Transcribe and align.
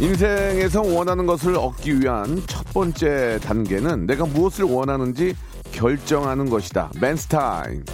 인생에서 0.00 0.80
원하는 0.82 1.26
것을 1.26 1.56
얻기 1.56 2.00
위한 2.00 2.40
첫 2.46 2.64
번째 2.72 3.40
단계는 3.42 4.06
내가 4.06 4.26
무엇을 4.26 4.64
원하는지 4.64 5.34
결정하는 5.72 6.48
것이다. 6.48 6.92
맨스타임. 7.00 7.84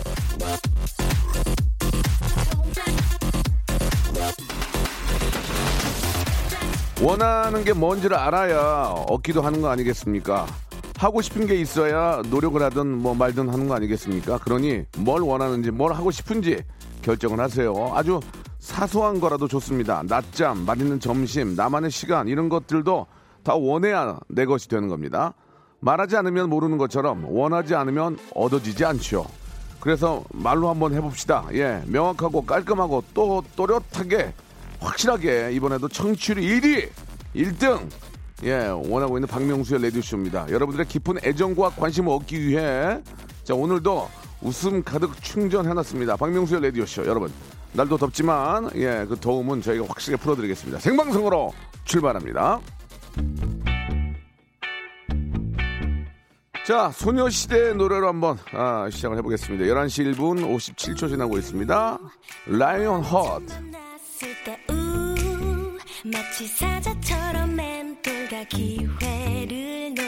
원하는 7.03 7.65
게 7.65 7.73
뭔지를 7.73 8.17
알아야 8.17 8.95
얻기도 9.09 9.41
하는 9.41 9.63
거 9.63 9.69
아니겠습니까? 9.69 10.47
하고 10.99 11.23
싶은 11.23 11.47
게 11.47 11.57
있어야 11.57 12.23
노력을 12.31 12.63
하든 12.63 12.87
뭐 12.87 13.15
말든 13.15 13.49
하는 13.49 13.67
거 13.67 13.75
아니겠습니까? 13.75 14.39
그러니 14.39 14.85
뭘 14.99 15.23
원하는지 15.23 15.71
뭘 15.71 15.93
하고 15.95 16.11
싶은지 16.11 16.63
결정을 17.03 17.41
하세요. 17.41 17.93
아주 17.95 18.21
사소한 18.65 19.21
거라도 19.21 19.47
좋습니다. 19.47 20.03
낮잠, 20.09 20.65
맛있는 20.65 20.99
점심, 20.99 21.55
나만의 21.55 21.91
시간 21.91 22.29
이런 22.29 22.49
것들도 22.49 23.07
다 23.43 23.55
원해야 23.55 24.19
내 24.29 24.47
것이 24.47 24.69
되는 24.71 24.89
겁니다. 24.89 25.35
말하지 25.81 26.17
않으면 26.17 26.49
모르는 26.49 26.79
것처럼 26.79 27.27
원하지 27.27 27.75
않으면 27.75 28.17
얻어지지 28.35 28.87
않죠. 28.87 29.27
그래서 29.81 30.25
말로 30.33 30.71
한번 30.71 30.95
해봅시다. 30.95 31.47
예, 31.53 31.83
명확하고 31.87 32.47
깔끔하고 32.47 33.05
또 33.13 33.45
또렷하게 33.55 34.33
확실하게 34.81 35.51
이번에도 35.53 35.87
청취율 35.87 36.39
1위, 36.39 36.89
1등 37.37 37.87
예, 38.45 38.69
원하고 38.69 39.19
있는 39.19 39.29
박명수의 39.29 39.83
레디오쇼입니다. 39.83 40.47
여러분들의 40.49 40.87
깊은 40.89 41.19
애정과 41.23 41.69
관심을 41.69 42.11
얻기 42.15 42.41
위해 42.41 42.99
자 43.43 43.55
오늘도 43.55 44.09
웃음 44.41 44.83
가득 44.83 45.23
충전해놨습니다. 45.23 46.17
박명수의 46.17 46.63
레디오쇼 46.63 47.05
여러분 47.05 47.31
날도 47.75 47.97
덥지만 47.97 48.71
예, 48.77 49.05
그 49.09 49.17
더움은 49.21 49.61
저희가 49.61 49.85
확실히 49.89 50.17
풀어드리겠습니다. 50.17 50.79
생방송으로 50.79 51.53
출발합니다. 51.85 52.61
자, 56.67 56.91
소녀시대 56.93 57.75
노래로 57.75 58.09
한번 58.09 58.39
아, 58.53 58.89
시작을 58.91 59.19
해보겠습니다. 59.19 59.67
11시 59.67 60.15
1분 60.15 60.57
57초 60.57 61.09
지나고 61.09 61.37
있습니다. 61.37 61.99
Lion 62.47 63.03
Heart. 63.03 63.43
마치 66.07 66.47
사자처럼 66.47 67.57
맴돌다 67.57 68.45
기회를 68.45 69.95
노 69.95 70.03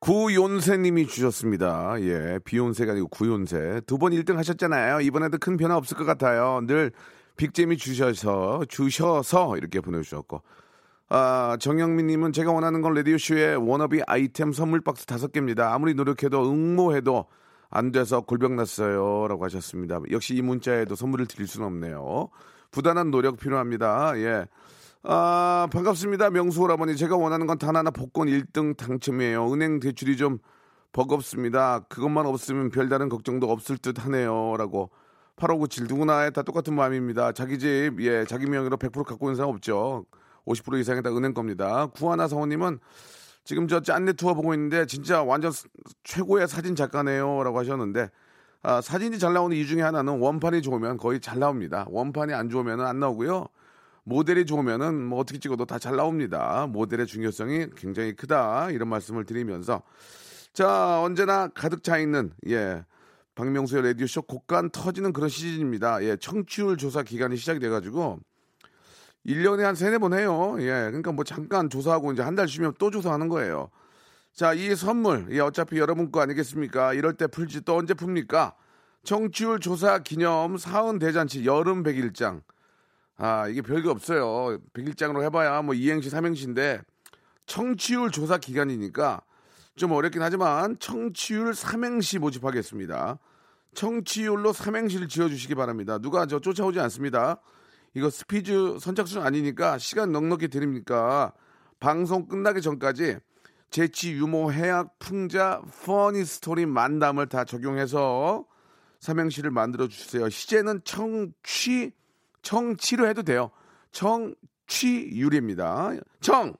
구욘세님이 0.00 1.06
주셨습니다. 1.06 1.94
예, 2.00 2.38
비욘세가 2.44 2.92
아니고 2.92 3.08
구욘세. 3.08 3.82
두 3.86 3.98
번 3.98 4.12
1등 4.12 4.36
하셨잖아요. 4.36 5.00
이번에도 5.02 5.36
큰 5.38 5.56
변화 5.58 5.76
없을 5.76 5.96
것 5.96 6.04
같아요. 6.06 6.60
늘 6.66 6.90
빅잼이 7.36 7.76
주셔서, 7.76 8.64
주셔서 8.68 9.56
이렇게 9.58 9.80
보내주셨고. 9.80 10.42
아, 11.10 11.56
정영민님은 11.60 12.32
제가 12.32 12.50
원하는 12.52 12.80
건 12.80 12.94
라디오쇼의 12.94 13.56
워너비 13.56 14.00
아이템 14.06 14.52
선물 14.52 14.80
박스 14.80 15.04
다섯 15.04 15.32
개입니다. 15.32 15.74
아무리 15.74 15.92
노력해도 15.94 16.50
응모해도 16.50 17.26
안 17.68 17.92
돼서 17.92 18.22
골병 18.22 18.56
났어요. 18.56 19.26
라고 19.28 19.44
하셨습니다. 19.44 20.00
역시 20.10 20.34
이 20.34 20.40
문자에도 20.42 20.94
선물을 20.94 21.26
드릴 21.26 21.46
수는 21.46 21.66
없네요. 21.66 22.30
부단한 22.70 23.10
노력 23.10 23.38
필요합니다. 23.38 24.16
예. 24.18 24.46
아, 25.02 25.66
반갑습니다. 25.72 26.30
명수 26.30 26.60
오라버니. 26.62 26.96
제가 26.96 27.16
원하는 27.16 27.46
건 27.46 27.58
단 27.58 27.76
하나 27.76 27.90
복권 27.90 28.28
1등 28.28 28.76
당첨이에요. 28.76 29.52
은행 29.52 29.80
대출이 29.80 30.16
좀 30.16 30.38
버겁습니다. 30.92 31.80
그것만 31.88 32.26
없으면 32.26 32.70
별다른 32.70 33.08
걱정도 33.08 33.50
없을 33.50 33.78
듯 33.78 34.04
하네요. 34.04 34.56
라고. 34.58 34.90
8597 35.36 35.86
누구나 35.88 36.28
다 36.30 36.42
똑같은 36.42 36.74
마음입니다. 36.74 37.32
자기 37.32 37.58
집, 37.58 37.92
예, 38.00 38.26
자기 38.26 38.44
명의로 38.46 38.76
100% 38.76 39.04
갖고 39.04 39.26
있는 39.28 39.36
사람 39.36 39.50
없죠. 39.50 40.04
50% 40.46 40.78
이상이 40.80 41.02
다 41.02 41.10
은행 41.16 41.32
겁니다. 41.32 41.86
구하나 41.86 42.28
성우님은 42.28 42.78
지금 43.44 43.66
저 43.68 43.80
짠내 43.80 44.12
투어 44.14 44.34
보고 44.34 44.52
있는데 44.52 44.84
진짜 44.84 45.22
완전 45.22 45.50
스- 45.50 45.66
최고의 46.04 46.46
사진 46.46 46.76
작가네요. 46.76 47.42
라고 47.42 47.58
하셨는데 47.58 48.10
아, 48.62 48.82
사진이 48.82 49.18
잘 49.18 49.32
나오는 49.32 49.56
이유 49.56 49.66
중에 49.66 49.80
하나는 49.80 50.18
원판이 50.20 50.60
좋으면 50.60 50.98
거의 50.98 51.20
잘 51.20 51.38
나옵니다. 51.38 51.86
원판이 51.88 52.34
안 52.34 52.50
좋으면 52.50 52.80
안 52.82 53.00
나오고요. 53.00 53.46
모델이 54.10 54.44
좋으면은 54.44 55.04
뭐 55.04 55.20
어떻게 55.20 55.38
찍어도 55.38 55.64
다 55.66 55.78
잘 55.78 55.96
나옵니다. 55.96 56.66
모델의 56.66 57.06
중요성이 57.06 57.68
굉장히 57.76 58.12
크다. 58.14 58.70
이런 58.70 58.88
말씀을 58.88 59.24
드리면서 59.24 59.82
자, 60.52 61.00
언제나 61.00 61.48
가득 61.48 61.82
차 61.84 61.96
있는 61.96 62.32
예. 62.48 62.84
박명수의 63.36 63.82
라디오 63.84 64.06
쇼 64.08 64.20
곡간 64.22 64.70
터지는 64.70 65.12
그런 65.12 65.28
시즌입니다. 65.30 66.02
예, 66.04 66.16
청취율 66.16 66.76
조사 66.76 67.02
기간이 67.04 67.36
시작이 67.36 67.60
돼가지고 67.60 68.18
1년에 69.26 69.60
한 69.62 69.74
세네 69.76 69.98
번 69.98 70.12
해요. 70.12 70.56
예, 70.58 70.66
그러니까 70.88 71.12
뭐 71.12 71.24
잠깐 71.24 71.70
조사하고 71.70 72.12
이제 72.12 72.22
한 72.22 72.34
달 72.34 72.48
쉬면 72.48 72.74
또 72.78 72.90
조사하는 72.90 73.28
거예요. 73.28 73.70
자, 74.34 74.52
이 74.54 74.74
선물, 74.74 75.28
예, 75.30 75.38
어차피 75.40 75.78
여러분 75.78 76.10
거 76.10 76.20
아니겠습니까? 76.20 76.94
이럴 76.94 77.14
때 77.14 77.26
풀지 77.28 77.62
또 77.62 77.76
언제 77.76 77.94
풉니까? 77.94 78.54
청취율 79.04 79.60
조사 79.60 80.00
기념 80.00 80.58
사은 80.58 80.98
대잔치 80.98 81.44
여름 81.46 81.82
백일장. 81.84 82.42
아, 83.22 83.46
이게 83.48 83.60
별게 83.60 83.90
없어요. 83.90 84.58
백일장으로 84.72 85.22
해봐야 85.24 85.60
뭐 85.60 85.74
이행시, 85.74 86.08
삼행시인데 86.08 86.80
청취율 87.44 88.10
조사 88.10 88.38
기간이니까 88.38 89.20
좀 89.76 89.92
어렵긴 89.92 90.22
하지만 90.22 90.78
청취율 90.78 91.54
삼행시 91.54 92.18
모집하겠습니다. 92.18 93.18
청취율로 93.74 94.54
삼행시를 94.54 95.08
지어주시기 95.08 95.54
바랍니다. 95.54 95.98
누가 95.98 96.24
저 96.24 96.40
쫓아오지 96.40 96.80
않습니다. 96.80 97.42
이거 97.92 98.08
스피드 98.08 98.78
선착순 98.80 99.20
아니니까 99.22 99.76
시간 99.76 100.12
넉넉히 100.12 100.48
드립니다. 100.48 101.34
방송 101.78 102.26
끝나기 102.26 102.62
전까지 102.62 103.18
재치, 103.68 104.12
유머, 104.12 104.50
해학, 104.50 104.98
풍자, 104.98 105.60
funny 105.84 106.24
story 106.24 106.64
만담을 106.64 107.28
다 107.28 107.44
적용해서 107.44 108.46
삼행시를 109.00 109.50
만들어 109.50 109.88
주세요. 109.88 110.28
시제는 110.28 110.80
청취, 110.84 111.92
청취로 112.42 113.08
해도 113.08 113.22
돼요. 113.22 113.50
청취율입니다. 113.92 115.92
청! 116.20 116.54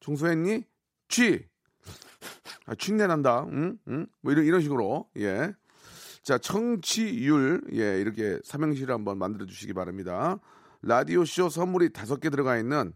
청소했니? 0.00 0.64
취! 1.08 1.46
아, 2.66 2.74
취내 2.74 3.06
난다. 3.06 3.46
응? 3.50 3.78
응? 3.88 4.06
뭐 4.20 4.32
이런, 4.32 4.44
이런 4.44 4.60
식으로. 4.60 5.08
예. 5.16 5.52
자, 6.22 6.38
청취율. 6.38 7.62
예, 7.72 8.00
이렇게 8.00 8.38
삼행시를 8.44 8.92
한번 8.92 9.18
만들어 9.18 9.46
주시기 9.46 9.72
바랍니다. 9.72 10.38
라디오쇼 10.82 11.48
선물이 11.48 11.92
다섯 11.92 12.20
개 12.20 12.30
들어가 12.30 12.58
있는 12.58 12.92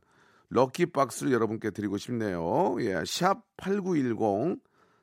럭키박스를 0.50 1.32
여러분께 1.32 1.70
드리고 1.70 1.96
싶네요. 1.96 2.76
예, 2.80 3.02
샵 3.06 3.44
8910 3.56 4.60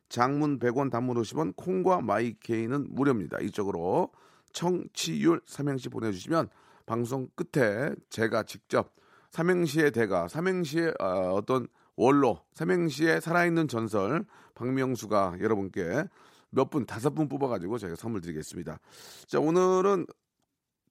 장문 0.10 0.60
100원 0.60 0.92
단문 0.92 1.22
50원 1.22 1.56
콩과 1.56 2.02
마이케이는 2.02 2.88
무료입니다. 2.90 3.40
이쪽으로 3.40 4.12
청취율 4.54 5.42
삼행시 5.46 5.90
보내주시면 5.90 6.50
방송 6.90 7.28
끝에 7.36 7.94
제가 8.10 8.42
직접 8.42 8.96
삼행시의 9.30 9.92
대가, 9.92 10.28
삼행시의 10.28 10.96
어, 11.00 11.34
어떤 11.36 11.68
원로, 11.96 12.42
삼행시의 12.56 13.22
살아있는 13.22 13.68
전설 13.68 14.26
박명수가 14.56 15.36
여러분께 15.40 16.06
몇 16.50 16.72
분, 16.72 16.88
다섯 16.88 17.12
분 17.12 17.30
뽑아가지고 17.30 17.78
저희가 17.78 17.96
선물 17.96 18.22
드리겠습니다. 18.22 18.80
자, 19.28 19.40
오늘은 19.40 20.08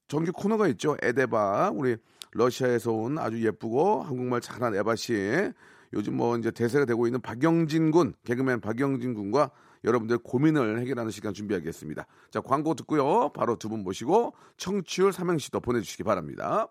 정규 0.06 0.30
코너가 0.30 0.68
있죠. 0.68 0.96
에데바. 1.02 1.72
우리 1.74 1.96
러시아에서 2.30 2.92
온 2.92 3.18
아주 3.18 3.44
예쁘고 3.44 4.02
한국말 4.02 4.40
잘하는 4.40 4.78
에바 4.78 4.94
씨. 4.94 5.50
요즘 5.94 6.16
뭐 6.16 6.36
이제 6.36 6.52
대세가 6.52 6.84
되고 6.84 7.08
있는 7.08 7.20
박영진 7.20 7.90
군, 7.90 8.14
개그맨 8.24 8.60
박영진 8.60 9.14
군과 9.14 9.50
여러분들 9.84 10.18
고민을 10.18 10.80
해결하는 10.80 11.10
시간 11.10 11.32
준비하겠습니다. 11.34 12.06
자, 12.30 12.40
광고 12.40 12.74
듣고요. 12.74 13.30
바로 13.32 13.56
두 13.56 13.68
분 13.68 13.82
모시고 13.82 14.34
청취율 14.56 15.12
삼행시 15.12 15.50
더 15.50 15.60
보내주시기 15.60 16.02
바랍니다. 16.04 16.68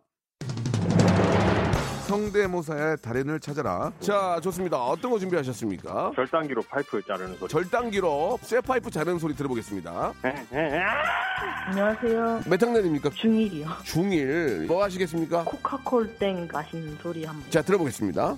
성대모사의 2.08 2.98
달인을 3.04 3.40
찾아라. 3.42 3.92
자, 4.00 4.40
좋습니다. 4.42 4.78
어떤 4.82 5.12
거 5.12 5.20
준비하셨습니까? 5.20 6.14
절단기로 6.16 6.62
파이프 6.64 7.02
자르는 7.06 7.38
소리. 7.38 7.50
절단기로 7.50 8.40
쇠 8.42 8.62
파이프 8.62 8.90
자르는 8.90 9.20
소리 9.20 9.36
들어보겠습니다. 9.36 10.14
안녕하세요. 11.68 12.44
몇 12.50 12.64
학년입니까? 12.64 13.10
중일이요. 13.10 13.68
중1. 13.84 14.68
뭐 14.68 14.84
하시겠습니까? 14.86 15.44
코카콜 15.44 16.16
땡 16.18 16.48
마시는 16.52 16.98
소리 17.02 17.26
한번. 17.26 17.48
자, 17.52 17.62
들어보겠습니다. 17.62 18.38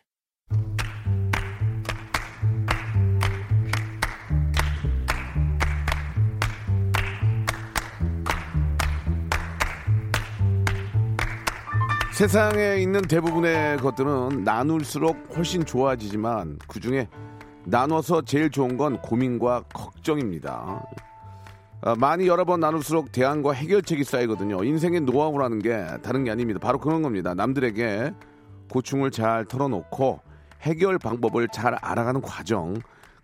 세상에 12.11 12.75
있는 12.75 13.01
대부분의 13.01 13.77
것들은 13.77 14.43
나눌수록 14.43 15.17
훨씬 15.35 15.65
좋아지지만 15.65 16.59
그 16.67 16.79
중에 16.79 17.07
나눠서 17.63 18.23
제일 18.23 18.49
좋은 18.51 18.75
건 18.75 19.01
고민과 19.01 19.63
걱정입니다. 19.73 20.85
아, 21.83 21.95
많이 21.95 22.27
여러 22.27 22.43
번 22.43 22.59
나눌수록 22.59 23.11
대안과 23.11 23.53
해결책이 23.53 24.03
쌓이거든요. 24.03 24.63
인생의 24.63 25.01
노하우라는 25.01 25.59
게 25.59 25.85
다른 26.03 26.25
게 26.25 26.31
아닙니다. 26.31 26.59
바로 26.59 26.79
그런 26.79 27.01
겁니다. 27.01 27.33
남들에게 27.33 28.13
고충을 28.69 29.09
잘 29.11 29.45
털어놓고 29.45 30.19
해결 30.61 30.99
방법을 30.99 31.47
잘 31.47 31.75
알아가는 31.75 32.21
과정. 32.21 32.75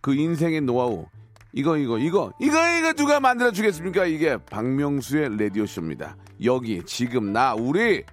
그 0.01 0.15
인생의 0.15 0.61
노하우. 0.61 1.05
이거 1.53 1.77
이거 1.77 1.97
이거 1.97 2.31
이거 2.39 2.77
이거 2.77 2.93
누가 2.93 3.19
만들어 3.19 3.51
주겠습니까? 3.51 4.05
이게 4.05 4.37
박명수의 4.37 5.37
라디오 5.37 5.65
쇼입니다. 5.65 6.15
여기 6.43 6.83
지금 6.83 7.33
나 7.33 7.53
우리 7.53 8.03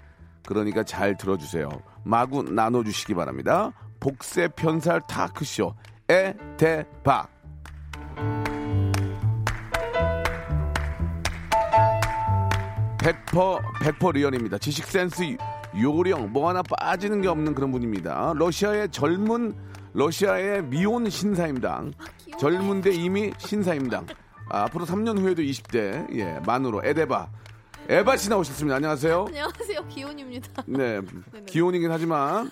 그러니까 0.46 0.82
잘 0.82 1.16
들어주세요. 1.16 1.68
마구 2.02 2.42
나눠주시기 2.42 3.14
바랍니다. 3.14 3.72
복세 4.00 4.48
편살 4.48 5.00
타크쇼 5.08 5.74
에대박 6.08 7.32
백퍼 12.98 13.60
백퍼 13.82 14.12
리얼입니다. 14.12 14.58
지식 14.58 14.86
센스 14.86 15.36
요령 15.78 16.32
뭐 16.32 16.48
하나 16.48 16.62
빠지는 16.62 17.20
게 17.20 17.28
없는 17.28 17.54
그런 17.54 17.70
분입니다. 17.70 18.32
러시아의 18.36 18.90
젊은 18.90 19.54
러시아의 19.92 20.64
미혼 20.64 21.08
신사임당 21.08 21.92
젊은데 22.38 22.90
이미 22.92 23.32
신사임당 23.38 24.06
아, 24.50 24.64
앞으로 24.64 24.84
3년 24.84 25.18
후에도 25.18 25.42
20대 25.42 26.14
예 26.16 26.40
만으로 26.46 26.82
에데바 26.84 27.28
에바 27.88 28.16
씨 28.16 28.30
나오셨습니다. 28.30 28.76
안녕하세요. 28.76 29.26
안녕하세요, 29.28 29.88
기혼입니다. 29.88 30.62
네, 30.66 31.00
기혼이긴 31.46 31.90
하지만 31.90 32.50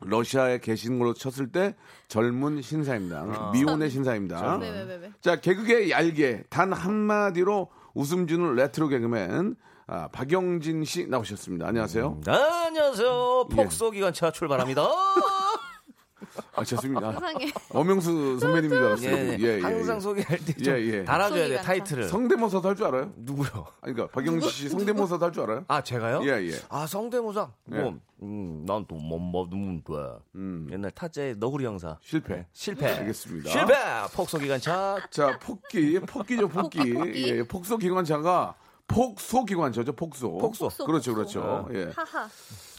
러시아에 0.00 0.58
계신 0.58 0.98
걸로 0.98 1.14
쳤을 1.14 1.50
때 1.50 1.74
젊은 2.08 2.60
신사임당, 2.62 3.52
미혼의 3.52 3.90
신사임당. 3.90 4.60
네네네. 4.60 5.12
자, 5.20 5.40
개그계 5.40 5.90
얄개 5.90 6.44
단 6.50 6.72
한마디로 6.72 7.70
웃음 7.94 8.26
주는 8.26 8.54
레트로 8.54 8.88
개그맨 8.88 9.56
아, 9.86 10.08
박영진 10.08 10.84
씨 10.84 11.06
나오셨습니다. 11.06 11.66
안녕하세요. 11.66 12.20
안녕하세요. 12.26 13.46
예. 13.50 13.56
폭소 13.56 13.90
기관차 13.90 14.30
출발합니다. 14.30 14.82
아, 16.54 16.64
좋습니다. 16.64 17.12
세상에. 17.12 17.50
엄영수 17.70 18.38
선배님인 18.40 18.70
줄 18.78 18.86
알았어요. 18.86 19.10
예, 19.16 19.36
예, 19.38 19.56
예, 19.58 19.60
항상 19.60 19.96
예. 19.96 20.00
소개할 20.00 20.38
때좀 20.38 20.74
예, 20.74 20.80
예. 20.80 21.04
달아줘야 21.04 21.48
돼 21.48 21.56
타이틀을. 21.62 22.08
성대모사도 22.08 22.68
할 22.68 22.76
줄 22.76 22.86
알아요? 22.86 23.12
누구요? 23.16 23.66
아니, 23.80 23.94
그러니까 23.94 24.06
박영진 24.08 24.48
씨 24.50 24.68
성대모사도 24.68 25.24
할 25.24 25.32
줄 25.32 25.42
알아요? 25.44 25.64
아 25.68 25.82
제가요? 25.82 26.20
예, 26.24 26.48
예. 26.50 26.52
아 26.68 26.86
성대모사. 26.86 27.50
예. 27.72 27.78
뭐, 27.80 27.98
음, 28.22 28.64
난또뭐 28.66 29.18
뭐면 29.18 29.82
돼. 29.82 29.92
음. 30.34 30.68
옛날 30.70 30.90
타짜의 30.90 31.36
너구리 31.38 31.64
형사. 31.64 31.96
실패. 32.02 32.46
실패. 32.52 32.86
알겠습니다. 32.86 33.50
실패. 33.50 33.74
폭소 34.14 34.38
기관차. 34.38 34.98
자, 35.10 35.38
폭기, 35.38 35.98
폭기죠, 36.00 36.48
폭기. 36.48 36.92
폭기. 36.92 37.28
예, 37.28 37.42
폭소 37.42 37.78
기관차가 37.78 38.54
폭소 38.90 39.44
기관차죠, 39.44 39.92
폭소. 39.92 40.38
폭소. 40.38 40.68
그렇죠, 40.84 41.14
그렇죠. 41.14 41.68
예. 41.72 41.92
하하. 41.94 42.28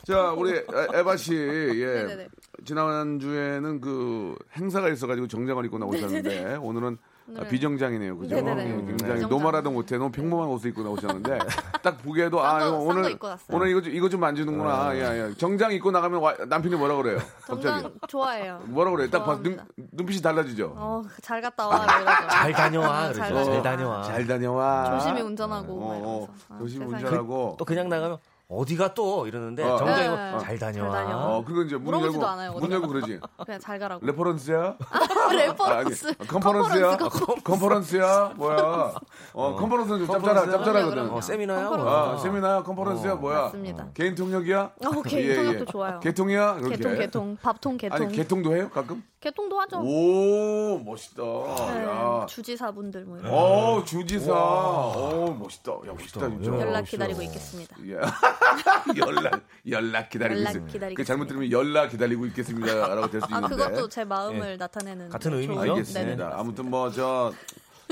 자, 0.06 0.32
우리 0.32 0.51
에- 0.51 0.65
에바 0.94 1.15
씨, 1.15 1.34
예. 1.36 1.86
네네네. 2.03 2.27
지난 2.65 3.20
주에는 3.20 3.80
그 3.80 4.36
행사가 4.58 4.89
있어가지고 4.89 5.27
정장을 5.27 5.63
입고 5.65 5.77
나오셨는데 5.77 6.56
오늘은 6.58 6.98
아, 7.39 7.43
비정장이네요, 7.47 8.17
그죠? 8.17 8.35
네네네. 8.35 8.61
예, 8.63 8.67
굉장히 8.67 8.95
비정장. 8.97 9.29
노말하도 9.29 9.71
못해, 9.71 9.97
너무 9.97 10.11
평범한 10.11 10.47
옷을 10.50 10.69
입고 10.71 10.83
나오셨는데 10.83 11.38
딱 11.81 11.97
보기에도 12.03 12.43
아싼 12.43 12.71
거, 12.71 12.77
오늘. 12.79 13.17
오늘 13.50 13.69
이거 13.69 13.81
좀- 13.81 13.93
이거 13.93 14.09
좀 14.09 14.19
만지는구나. 14.19 15.00
야, 15.00 15.17
야. 15.17 15.33
정장 15.38 15.71
입고 15.71 15.91
나가면 15.91 16.21
와- 16.21 16.35
남편이 16.47 16.75
뭐라 16.75 16.95
그래요? 16.95 17.17
갑자기 17.45 17.81
정장 17.81 17.91
좋아해요. 18.07 18.61
뭐라 18.65 18.91
그래요? 18.91 19.09
딱 19.09 19.25
봐서 19.25 19.41
눈. 19.41 19.59
눈빛이 19.91 20.21
달라지죠. 20.21 20.73
어, 20.75 21.01
잘 21.21 21.41
갔다 21.41 21.67
와. 21.67 21.83
이러죠. 21.85 22.05
잘 22.29 22.51
다녀와. 22.53 23.13
잘 23.13 23.29
그러죠. 23.29 23.51
잘 23.53 23.61
다녀와. 23.63 24.01
다녀와. 24.01 24.03
잘 24.03 24.27
다녀와. 24.27 25.00
조심히 25.00 25.21
운전하고. 25.21 25.79
막 25.79 25.85
어, 25.88 26.01
어. 26.03 26.27
아, 26.50 26.57
조심히 26.59 26.85
세상에. 26.85 27.03
운전하고. 27.03 27.55
또 27.57 27.65
그냥 27.65 27.89
나가면 27.89 28.17
어디가 28.51 28.93
또 28.93 29.27
이러는데 29.27 29.63
어. 29.63 29.77
정장이 29.77 30.08
뭐 30.10 30.17
네. 30.17 30.39
잘 30.39 30.60
다녀와. 30.60 30.91
잘 30.91 31.05
다녀와. 31.05 31.25
어, 31.38 31.43
그리고 31.46 31.62
이제 31.62 31.75
문 31.75 31.86
물어보지도 31.86 32.13
열고 32.15 32.27
않아요, 32.27 32.51
문. 32.53 32.70
열고 32.72 32.88
그러지. 32.89 33.20
그냥 33.46 33.60
잘 33.62 33.79
가라고. 33.79 34.05
reference야? 34.05 34.75
reference. 35.31 36.08
아니, 36.20 36.27
컨퍼런스야? 36.27 36.98
컨퍼런스. 36.98 37.43
컨퍼런스야? 37.43 38.34
뭐야? 38.36 38.93
어, 39.34 39.55
컨퍼런스는 39.55 40.00
좀 40.00 40.08
짭짤하? 40.08 40.51
짭짤하거든. 40.51 41.10
어, 41.12 41.22
세미나요? 41.22 41.70
아, 41.88 42.17
세미나야? 42.17 42.63
컨퍼런스야? 42.63 43.15
뭐야? 43.15 43.41
맞습니다. 43.43 43.88
개인 43.93 44.15
통역이야? 44.15 44.72
어, 44.84 45.01
개인 45.08 45.34
통역도 45.36 45.65
좋아요. 45.72 46.00
개통이야? 46.01 46.55
그렇게. 46.55 46.75
개통, 46.75 46.96
개통. 46.98 47.38
밥통, 47.41 47.77
개통. 47.77 47.96
아니, 47.96 48.15
개통도 48.15 48.55
해요? 48.55 48.70
가끔? 48.74 49.01
개통도 49.22 49.60
하죠. 49.62 49.77
오, 49.79 50.79
멋있다. 50.79 51.22
네, 51.24 51.86
야. 51.86 52.25
주지사분들 52.27 53.05
뭐 53.05 53.20
이런 53.20 53.31
어, 53.31 53.84
주지사. 53.86 54.34
오, 54.34 55.36
멋있다. 55.39 55.72
야, 55.74 55.93
멋있다, 55.93 56.27
진짜. 56.27 56.51
연락 56.60 56.81
기다리고 56.86 57.22
있겠습니다. 57.22 57.77
예. 57.86 58.00
연락, 58.98 59.41
연락 59.69 60.10
기다리고 60.10 60.39
연락 60.39 60.50
있습니다. 60.51 60.71
기다리고 60.74 60.98
그 60.98 61.03
잘못 61.05 61.27
들으면 61.27 61.51
연락 61.51 61.89
기다리고 61.89 62.25
있겠습니다라고 62.27 63.10
될수 63.10 63.27
아, 63.31 63.38
있는데. 63.38 63.55
그것도 63.55 63.89
제 63.89 64.03
마음을 64.03 64.57
나타내는 64.57 65.10
같은 65.10 65.33
의미죠? 65.33 65.62
알겠습니다. 65.62 66.24
네네. 66.29 66.36
아무튼 66.36 66.69
뭐 66.69 66.91
저 66.91 67.33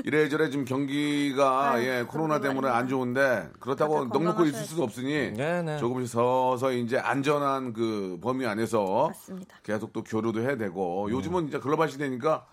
이래저래 0.06 0.50
지금 0.50 0.64
경기가 0.64 1.72
아유, 1.72 1.86
예 1.86 2.04
코로나 2.08 2.40
때문에 2.40 2.70
안 2.70 2.88
좋은데 2.88 3.50
그렇다고 3.60 4.06
넉넉히 4.06 4.48
있을. 4.50 4.64
수도 4.64 4.84
없으니 4.84 5.34
네네. 5.34 5.78
조금씩 5.78 6.14
서서히 6.14 6.82
이제 6.82 6.98
안전한 6.98 7.74
그 7.74 8.18
범위 8.22 8.46
안에서 8.46 9.08
맞습니다. 9.10 9.58
계속 9.64 9.92
또 9.92 10.02
교류도 10.04 10.42
해야 10.42 10.56
되고 10.56 11.10
요즘은 11.12 11.50
이제 11.50 11.60
글로벌 11.60 11.90
시대니까 11.90 12.46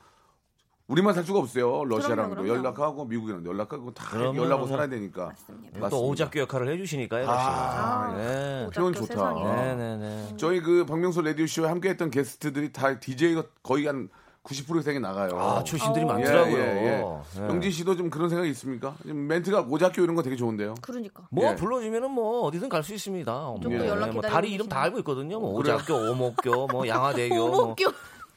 우리만 0.88 1.14
살 1.14 1.24
수가 1.24 1.40
없어요. 1.40 1.84
러시아랑 1.84 2.30
그럼요, 2.30 2.34
그럼요. 2.42 2.48
연락하고 2.58 3.04
미국이랑 3.06 3.44
연락하고 3.44 3.92
다 3.92 4.08
그럼요, 4.08 4.42
연락하고. 4.44 4.66
살아야 4.68 4.88
되니까. 4.88 5.26
맞습니다. 5.26 5.88
또 5.88 6.06
오작교 6.06 6.40
역할을 6.40 6.68
해주시니까요. 6.74 7.26
아, 7.28 8.12
역시. 8.14 8.24
네. 8.28 8.68
표현 8.72 8.92
좋다. 8.92 9.34
네네 9.34 9.96
네. 9.96 10.34
저희 10.36 10.60
그 10.60 10.84
박명수 10.86 11.22
라디오 11.22 11.44
쇼에 11.46 11.66
함께했던 11.66 12.10
게스트들이 12.10 12.72
다 12.72 13.00
DJ가 13.00 13.42
거의 13.64 13.86
한 13.86 14.08
90% 14.44 14.78
이상이 14.78 15.00
나가요. 15.00 15.36
아, 15.36 15.64
출신들이 15.64 16.04
어. 16.04 16.08
많더라고요. 16.08 16.56
예, 16.56 16.60
예, 16.60 16.66
예. 16.86 17.40
네. 17.40 17.48
영진 17.48 17.72
씨도 17.72 17.96
좀 17.96 18.08
그런 18.08 18.28
생각이 18.28 18.48
있습니까? 18.50 18.94
좀 19.04 19.26
멘트가 19.26 19.62
오작교 19.68 20.00
이런 20.02 20.14
거 20.14 20.22
되게 20.22 20.36
좋은데요. 20.36 20.76
그러니까. 20.82 21.24
뭐 21.32 21.46
예. 21.50 21.56
불러주면은 21.56 22.12
뭐 22.12 22.42
어디든 22.42 22.68
갈 22.68 22.84
수 22.84 22.94
있습니다. 22.94 23.32
뭐, 23.32 23.58
좀더 23.60 23.84
예. 23.84 23.88
연락 23.88 24.10
뭐 24.12 24.20
기다리고 24.20 24.28
다리 24.32 24.52
이름. 24.52 24.68
다 24.68 24.82
알고 24.82 24.98
있거든요. 25.00 25.40
뭐 25.40 25.52
그래요? 25.54 25.74
오작교, 25.74 25.94
오목교, 26.12 26.68
뭐 26.68 26.86
양화대교, 26.86 27.34
뭐 27.34 27.62
오목교. 27.64 27.84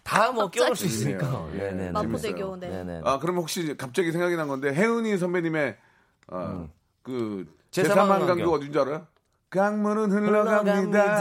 다뭐 0.10 0.50
끼워놓을 0.50 0.76
수. 0.76 0.86
있으니까. 0.86 1.48
예. 1.54 1.58
네네. 1.58 1.92
마포대교. 1.92 2.58
네. 2.58 2.70
네네. 2.70 3.02
아, 3.06 3.20
그럼 3.20 3.38
혹시 3.38 3.78
갑자기 3.78 4.12
생각이 4.12 4.36
난 4.36 4.48
건데 4.48 4.74
혜은이 4.74 5.18
선배님의 5.18 5.78
어, 6.32 6.68
그 7.04 7.46
제3 7.72 7.84
제3 7.86 7.96
한강교. 7.96 8.14
한강교 8.26 8.52
어딘 8.52 8.72
줄 8.74 8.82
알아요? 8.82 9.08
강물은 9.52 10.12
흘러갑니다. 10.12 11.20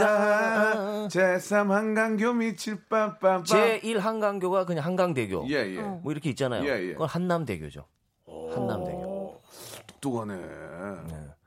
제3 1.07 1.69
한강교 1.69 2.33
미칠 2.33 2.83
빠빠빠. 2.87 3.43
제1 3.43 3.97
한강교가 3.97 4.65
그냥 4.65 4.85
한강대교. 4.85 5.45
예, 5.49 5.75
예. 5.75 5.79
어. 5.79 5.99
뭐 6.03 6.11
이렇게 6.11 6.29
있잖아요. 6.31 6.63
예, 6.63 6.89
예. 6.89 6.93
그건 6.93 7.07
한남대교죠. 7.07 7.85
한남대교. 8.27 9.41
똑똑하네. 9.87 10.35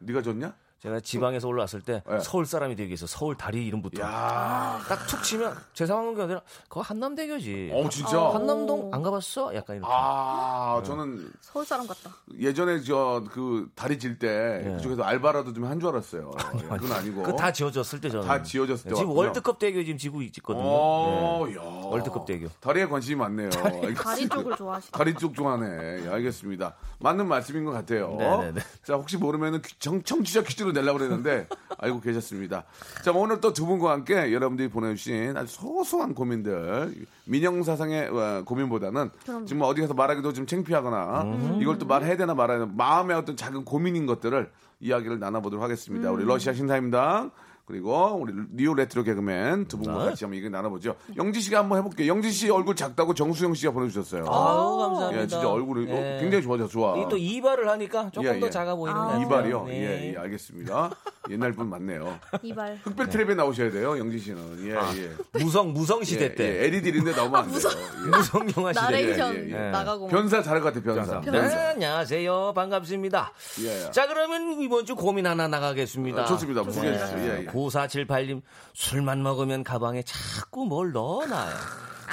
네가 0.01 0.23
졌냐? 0.23 0.55
제가 0.83 0.99
지방에서 0.99 1.47
올라왔을 1.47 1.81
때 1.81 2.03
예. 2.11 2.19
서울 2.19 2.45
사람이 2.45 2.75
되기 2.75 2.89
위해서 2.89 3.07
서울 3.07 3.37
다리 3.37 3.65
이름부터 3.69 4.03
야. 4.03 4.81
딱툭 4.89 5.23
치면 5.23 5.57
제 5.75 5.87
상황이 5.87 6.21
아니라 6.21 6.41
그거 6.69 6.81
한남대교지. 6.81 7.71
어, 7.73 7.89
진짜? 7.89 8.19
한남동 8.35 8.91
안 8.93 9.01
가봤어? 9.01 9.55
약간 9.55 9.77
이렇게. 9.77 9.89
아, 9.95 10.83
저는 10.85 11.31
서울 11.41 11.65
사람 11.65 11.87
같다. 11.87 12.11
예전에 12.37 12.81
저 12.83 13.23
그 13.31 13.69
다리 13.77 13.97
질때 13.99 14.63
예. 14.67 14.71
그쪽에서 14.77 15.05
알바라도 15.05 15.53
좀 15.53 15.63
한 15.67 15.79
줄 15.79 15.91
알았어요. 15.91 16.33
예, 16.59 16.63
그건 16.63 16.93
아니고. 16.93 17.23
그거 17.23 17.37
다 17.37 17.53
지어졌을 17.53 18.01
때 18.01 18.11
저는. 18.11 18.27
다 18.27 18.43
지어졌을 18.43 18.91
때 18.91 18.95
지금 18.97 19.11
왔구나. 19.11 19.27
월드컵 19.27 19.59
대교 19.61 19.85
지금 19.85 19.99
지고 19.99 20.21
있거든요. 20.23 20.65
어, 20.67 21.47
네. 21.47 21.55
야. 21.55 21.61
월드컵 21.63 22.27
대교. 22.27 22.49
다리에 22.59 22.87
관심이 22.87 23.15
많네요. 23.17 23.51
다리 24.03 24.29
쪽을 24.29 24.57
좋아하시다. 24.57 24.99
다리 24.99 25.15
쪽 25.15 25.33
좋아하네. 25.37 26.05
예, 26.07 26.09
알겠습니다. 26.09 26.75
맞는 26.99 27.29
말씀인 27.29 27.65
것 27.65 27.71
같아요. 27.71 28.17
네네네. 28.17 28.61
자, 28.85 28.95
혹시 28.95 29.17
모르면은 29.17 29.63
귀- 29.63 29.79
정, 29.79 30.03
청취자 30.03 30.43
퀴즈로 30.43 30.72
내려고 30.73 30.99
그랬는데 30.99 31.47
알고 31.79 32.01
계셨습니다. 32.01 32.65
자, 33.05 33.13
오늘 33.13 33.41
또 33.41 33.53
두 33.53 33.67
분과 33.67 33.91
함께 33.93 34.33
여러분들이 34.33 34.69
보내주신 34.69 35.37
아주 35.37 35.55
소소한 35.55 36.15
고민들, 36.15 36.95
민영사상의 37.27 38.09
어, 38.09 38.43
고민보다는 38.45 39.11
지금 39.47 39.59
뭐 39.59 39.69
어디 39.69 39.81
가서 39.83 39.95
말하기도 39.95 40.33
좀 40.33 40.47
창피하거나 40.47 41.59
이걸 41.61 41.79
또 41.79 41.87
말해야 41.87 42.17
되나 42.17 42.35
말아야 42.35 42.59
되나 42.61 42.73
마음의 42.75 43.17
어떤 43.17 43.37
작은 43.37 43.65
고민인 43.65 44.07
것들을 44.07 44.51
이야기를 44.81 45.19
나눠보도록 45.21 45.63
하겠습니다. 45.63 46.11
우리 46.11 46.25
러시아 46.25 46.53
신사임당 46.53 47.31
그리고 47.65 48.19
우리 48.21 48.33
리오 48.55 48.75
레트로 48.75 49.05
개그맨 49.05 49.67
두 49.69 49.79
분과 49.79 50.05
네. 50.05 50.11
같이 50.11 50.25
한번 50.25 50.37
얘기 50.37 50.51
나눠보죠. 50.51 50.97
영진 51.17 51.41
씨가 51.41 51.61
한번 51.61 51.79
해볼게요. 51.79 52.09
영진 52.09 52.33
씨 52.33 52.51
얼굴 52.51 52.75
작다고 52.75 53.15
정수영 53.15 53.55
씨가 53.55 53.73
보내주셨어요. 53.73 54.25
아우 54.27 54.79
감사합니다. 54.79 55.23
예, 55.23 55.27
진짜 55.29 55.49
얼굴이 55.49 55.91
어, 55.91 55.95
예. 55.95 56.19
굉장히 56.21 56.43
좋아져 56.43 56.67
좋아. 56.67 56.97
이또 56.99 57.17
이발을 57.17 57.69
하니까 57.69 58.11
조금 58.11 58.35
예, 58.35 58.41
더 58.41 58.47
예. 58.47 58.51
작아 58.51 58.75
보이는 58.75 58.95
것 58.99 59.05
아. 59.05 59.07
같아요. 59.13 59.27
이발이요? 59.27 59.65
네. 59.67 59.73
예, 59.81 60.13
예, 60.13 60.17
알겠습니다. 60.19 60.91
옛날 61.31 61.53
분 61.53 61.71
맞네요. 61.71 62.19
이발. 62.43 62.81
흑백 62.83 63.09
트랩에 63.11 63.37
나오셔야 63.37 63.71
돼요, 63.71 63.97
영지 63.97 64.19
씨는. 64.19 64.67
예, 64.67 64.75
예. 64.75 65.41
무성 65.45 65.73
무성 65.73 66.03
시대 66.03 66.25
예, 66.25 66.35
때 66.35 66.63
예, 66.63 66.67
LED 66.67 66.89
이런데 66.89 67.13
나오면 67.13 67.41
안 67.45 67.49
돼요. 67.49 67.61
예. 68.07 68.09
무성 68.17 68.49
영화 68.57 68.73
시대 68.73 68.87
때. 68.87 68.93
나레이션 68.93 69.35
예, 69.37 69.39
예, 69.51 69.67
예. 69.67 69.71
나가고. 69.71 70.07
막. 70.07 70.11
변사 70.11 70.43
잘할 70.43 70.61
것 70.61 70.75
같아, 70.75 70.85
변사. 70.85 71.21
네, 71.21 71.31
변사. 71.31 71.69
안녕하세요. 71.71 72.53
반갑습니다. 72.57 73.33
예, 73.61 73.87
예. 73.87 73.91
자, 73.93 74.09
그러면 74.09 74.61
이번 74.61 74.85
주 74.85 74.97
고민 74.97 75.27
하나 75.29 75.47
나가겠습니다. 75.47 76.23
아, 76.23 76.25
좋습니다. 76.27 76.65
소개해 76.65 76.99
주세요. 76.99 77.52
예, 77.55 77.59
예. 77.59 77.65
9478님, 78.07 78.43
술만 78.75 79.23
먹으면 79.23 79.65
가방에 79.65 80.03
자꾸 80.03 80.65
뭘 80.67 80.93
넣어놔요. 80.93 81.55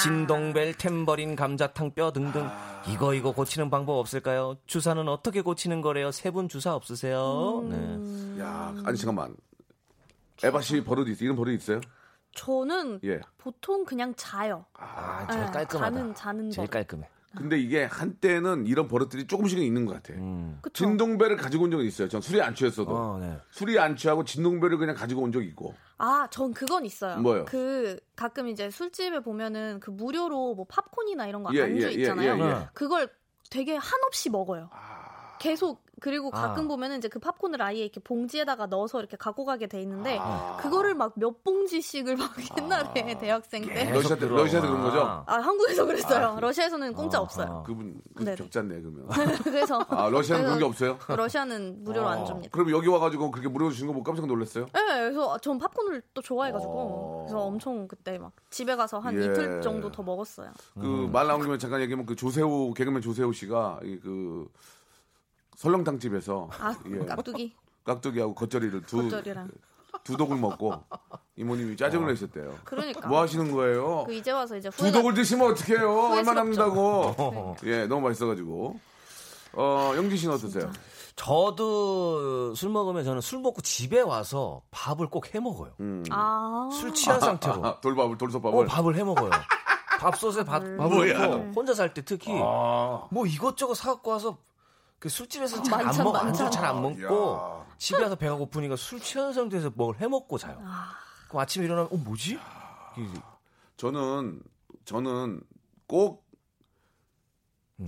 진동벨, 0.02 0.76
탬버린, 0.76 1.36
감자탕, 1.36 1.92
뼈 1.92 2.12
등등. 2.14 2.50
이거 2.88 3.14
이거 3.14 3.32
고치는 3.34 3.70
방법 3.70 3.98
없을까요? 3.98 4.56
주사는 4.66 5.08
어떻게 5.10 5.42
고치는 5.42 5.82
거래요? 5.82 6.12
세 6.12 6.32
분 6.32 6.48
주사 6.48 6.74
없으세요? 6.76 7.64
네. 7.70 8.40
야, 8.42 8.74
아니, 8.86 8.98
잠깐만. 8.98 9.36
에바 10.42 10.62
씨 10.62 10.82
버릇 10.84 11.08
있어요? 11.10 11.26
이런 11.26 11.36
버릇 11.36 11.52
있어요? 11.54 11.82
저는 12.34 13.02
예. 13.04 13.20
보통 13.38 13.84
그냥 13.84 14.14
자요. 14.16 14.66
아, 14.76 15.28
제일 15.30 15.46
네, 15.48 15.52
깔끔하다. 15.52 15.92
자는 15.96 16.16
자는 16.16 16.52
제일 16.52 16.68
법. 16.68 16.72
깔끔해. 16.74 17.10
근데 17.38 17.60
이게 17.60 17.84
한때는 17.84 18.66
이런 18.66 18.88
버릇들이 18.88 19.28
조금씩은 19.28 19.62
있는 19.62 19.86
것 19.86 19.94
같아. 19.94 20.14
그쵸? 20.62 20.86
진동배를 20.86 21.38
가지고 21.38 21.66
온 21.66 21.72
적은 21.72 21.86
있어요. 21.86 22.08
전 22.08 22.22
술이 22.22 22.42
안 22.42 22.56
취했어도. 22.56 22.92
어, 22.92 23.18
네. 23.20 23.38
술이 23.52 23.78
안 23.80 23.96
취하고 23.96 24.24
진동배를 24.24 24.78
그냥 24.78 24.96
가지고 24.96 25.22
온 25.22 25.32
적이 25.32 25.48
있고. 25.48 25.76
아, 26.00 26.28
전 26.32 26.54
그건 26.54 26.86
있어요. 26.86 27.18
뭐요? 27.20 27.46
그 27.46 28.00
가끔 28.16 28.48
이제 28.48 28.70
술집에 28.70 29.20
보면은 29.20 29.80
그 29.80 29.92
무료로 29.92 30.56
뭐 30.56 30.66
팝콘이나 30.68 31.28
이런 31.28 31.44
거 31.44 31.54
예, 31.54 31.64
안주 31.64 31.84
예, 31.84 31.88
예, 31.88 31.92
있잖아요. 31.94 32.36
예, 32.36 32.40
예. 32.40 32.54
네. 32.54 32.68
그걸 32.74 33.10
되게 33.50 33.76
한없이 33.76 34.30
먹어요. 34.30 34.70
계속 35.40 35.84
그리고 36.00 36.32
가끔 36.32 36.66
아. 36.66 36.68
보면은 36.68 36.98
이제 36.98 37.08
그 37.08 37.20
팝콘을 37.20 37.62
아예 37.62 37.80
이렇게 37.80 38.00
봉지에다가 38.00 38.66
넣어서 38.68 39.00
이렇게 39.00 39.18
갖고 39.18 39.46
가게 39.46 39.68
돼 39.68 39.82
있는데 39.82 40.18
아. 40.20 40.58
그거를 40.62 40.96
막 40.96 41.10
몇 41.16 41.44
봉지씩을 41.44 42.16
막 42.16 42.32
옛날에 42.58 43.18
대학생 43.18 43.66
때. 43.66 43.90
러시아 43.92 44.16
때. 44.16 44.28
러시아에서 44.28 44.68
그런 44.68 44.82
거죠? 44.84 45.24
아 45.28 45.36
한국에서 45.36 45.86
그랬어요. 45.86 46.28
아, 46.38 46.40
러시아에서는 46.40 46.94
공짜 46.94 47.18
아하. 47.18 47.24
없어요. 47.24 47.64
그분 47.66 48.00
네네. 48.16 48.36
적잖네 48.36 48.82
그러면. 48.82 49.08
그래서 49.44 49.80
아 49.90 50.08
러시아는 50.10 50.46
그런 50.46 50.60
게 50.60 50.66
없어요? 50.66 50.98
러시아는 51.08 51.84
무료로 51.84 52.08
안 52.08 52.26
줍니다. 52.26 52.50
그럼 52.52 52.72
여기 52.72 52.88
와가지고 52.88 53.32
그렇게 53.32 53.50
무료로 53.50 53.72
주는 53.72 53.88
거못 53.88 54.04
깜짝 54.04 54.26
놀랐어요? 54.28 54.66
네, 54.74 54.82
그래서 54.86 55.38
전 55.40 55.58
팝콘을 55.58 56.02
또 56.14 56.22
좋아해가지고 56.22 56.72
어. 56.72 57.26
그래서 57.28 57.40
엄청 57.42 57.88
그때 57.88 58.18
막 58.18 58.32
집에 58.50 58.76
가서 58.76 59.00
한 59.00 59.16
예. 59.20 59.26
이틀 59.26 59.62
정도 59.62 59.92
더 59.92 60.02
먹었어요. 60.04 60.52
그말 60.80 61.28
나온 61.28 61.42
김에 61.42 61.58
잠깐 61.58 61.82
얘기하면 61.82 62.06
그 62.06 62.16
조세호 62.16 62.74
개그맨 62.74 63.02
조세호 63.02 63.32
씨가 63.34 63.80
이그 63.84 64.48
설렁탕 65.60 66.00
집에서 66.00 66.50
아 66.58 66.74
예, 66.90 67.06
깍두기 67.06 67.54
깍두기하고 67.84 68.34
겉절이를 68.34 68.84
두 68.84 69.04
겉절이랑 69.04 69.50
두 70.06 70.16
독을 70.16 70.38
먹고 70.38 70.74
이모님이 71.36 71.76
짜증을 71.76 72.08
내셨대요. 72.08 72.60
그러니까 72.64 73.06
뭐 73.10 73.20
하시는 73.20 73.52
거예요? 73.52 74.06
그 74.06 74.14
이제 74.14 74.32
와서 74.32 74.56
이제 74.56 74.70
두 74.70 74.84
후회가 74.84 75.00
독을 75.00 75.14
드시면 75.16 75.52
어떡해요? 75.52 75.90
얼마나 76.12 76.44
후회스럽죠. 76.44 76.64
남는다고. 76.64 77.56
예, 77.66 77.86
너무 77.88 78.08
맛있어가지고. 78.08 78.80
어, 79.54 79.92
영진 79.98 80.18
씨는 80.18 80.36
어떠세요? 80.36 80.72
저도 81.18 82.56
술 82.56 82.70
먹으면 82.70 83.04
저는 83.04 83.20
술 83.20 83.40
먹고 83.40 83.62
집에 83.62 84.00
와서 84.00 84.62
밥을 84.72 85.08
꼭 85.10 85.34
해 85.36 85.42
먹어요. 85.42 85.72
음. 85.82 86.04
아 86.10 86.70
술 86.72 86.94
취한 86.94 87.20
상태로. 87.20 87.66
아, 87.66 87.82
돌밥을, 87.82 88.18
돌솥밥을. 88.18 88.58
어, 88.58 88.66
밥을 88.66 88.96
해 88.96 89.04
먹어요. 89.04 89.30
밥솥에 90.00 90.46
밥, 90.46 90.64
밥을. 90.78 91.14
넣고 91.14 91.52
혼자 91.54 91.74
살 91.74 91.94
때 91.94 92.02
특히 92.06 92.32
아, 92.42 93.06
뭐 93.12 93.26
이것저것 93.26 93.74
사갖고 93.74 94.12
와서 94.12 94.38
그 95.00 95.08
술집에서 95.10 95.64
잘안 95.64 95.86
만찬, 95.86 96.04
먹, 96.04 96.12
만찬. 96.14 96.28
안주 96.48 96.50
잘 96.58 96.66
안 96.66 96.82
먹고 96.82 97.04
야. 97.04 97.66
집에 97.78 98.02
와서 98.04 98.16
배가 98.16 98.36
고프니까 98.36 98.76
술 98.76 99.00
취한 99.00 99.32
상태에서 99.34 99.72
뭘 99.76 99.96
해 100.00 100.08
먹고 100.08 100.38
자요. 100.38 100.62
그럼 101.30 101.42
아침에 101.42 101.66
일어나면 101.66 101.90
어 101.94 101.98
뭐지? 101.98 102.38
저는, 103.78 104.42
저는 104.84 105.42
꼭 105.88 106.28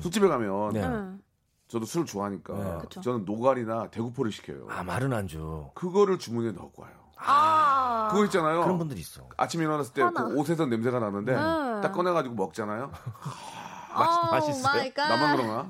술집에 0.01 0.27
가면 0.29 0.69
네. 0.73 0.83
응. 0.83 1.21
저도 1.67 1.85
술 1.85 2.05
좋아하니까 2.05 2.53
네. 2.53 3.01
저는 3.01 3.25
노가리나 3.25 3.89
대구포를 3.89 4.31
시켜요. 4.31 4.67
아 4.69 4.83
마른 4.83 5.11
안주 5.11 5.69
그거를 5.73 6.17
주문에 6.17 6.51
넣고 6.53 6.81
와요. 6.83 6.93
아 7.17 8.07
그거 8.11 8.23
있잖아요. 8.25 8.61
그런 8.63 8.77
분들 8.77 8.97
있어. 8.97 9.27
아침에 9.37 9.63
일어났을 9.65 9.93
때. 9.93 10.01
그 10.15 10.35
옷에서 10.37 10.65
냄새가 10.65 10.99
나는데 10.99 11.33
네. 11.33 11.37
딱 11.37 11.91
꺼내가지고 11.91 12.35
먹잖아요. 12.35 12.91
아, 14.27 14.29
맛있어요? 14.31 14.63
My 14.63 14.93
god. 14.93 15.07
나만 15.09 15.35
그런가? 15.37 15.67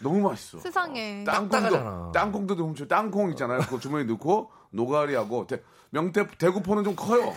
너무 0.00 0.20
맛있어. 0.28 0.58
세상에 0.58 1.24
땅콩도. 1.24 2.12
땅콩도 2.12 2.56
좀 2.56 2.68
훔쳐 2.70 2.86
땅콩 2.86 3.30
있잖아요. 3.30 3.60
그거 3.60 3.78
주머니에 3.78 4.06
넣고 4.06 4.50
노가리하고 4.70 5.46
대, 5.46 5.62
명태 5.90 6.26
대구포는 6.38 6.82
좀 6.82 6.96
커요. 6.96 7.32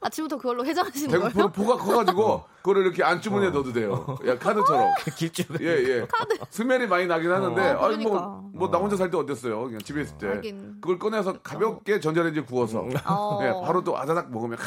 아침부터 0.00 0.36
그걸로 0.36 0.64
해장하시는 0.66 1.08
대구포는 1.10 1.32
거예요? 1.34 1.48
포가 1.52 1.76
커가지고 1.82 2.44
그거를 2.58 2.82
이렇게 2.82 3.02
안주머니에 3.02 3.48
넣어도 3.50 3.72
돼요. 3.72 4.18
야 4.26 4.38
카드처럼. 4.38 4.92
길쭉 5.16 5.62
예 5.62 5.66
예. 5.66 6.06
smell이 6.50 6.86
많이 6.86 7.06
나긴 7.06 7.30
하는데 7.32 7.60
어, 7.72 7.86
아니 7.86 7.96
그러니까. 8.04 8.26
뭐뭐 8.52 8.70
나 8.70 8.76
혼자 8.78 8.96
살 8.96 9.10
때 9.10 9.16
어땠어요? 9.16 9.64
그냥 9.64 9.80
집에 9.80 10.02
있을 10.02 10.18
때 10.18 10.28
하긴. 10.28 10.78
그걸 10.82 10.98
꺼내서 10.98 11.40
가볍게 11.40 11.98
전자레인지에 12.00 12.42
구워서 12.44 12.86
어. 13.06 13.38
예, 13.42 13.66
바로 13.66 13.82
또 13.82 13.96
아다닥 13.96 14.30
먹으면 14.30 14.58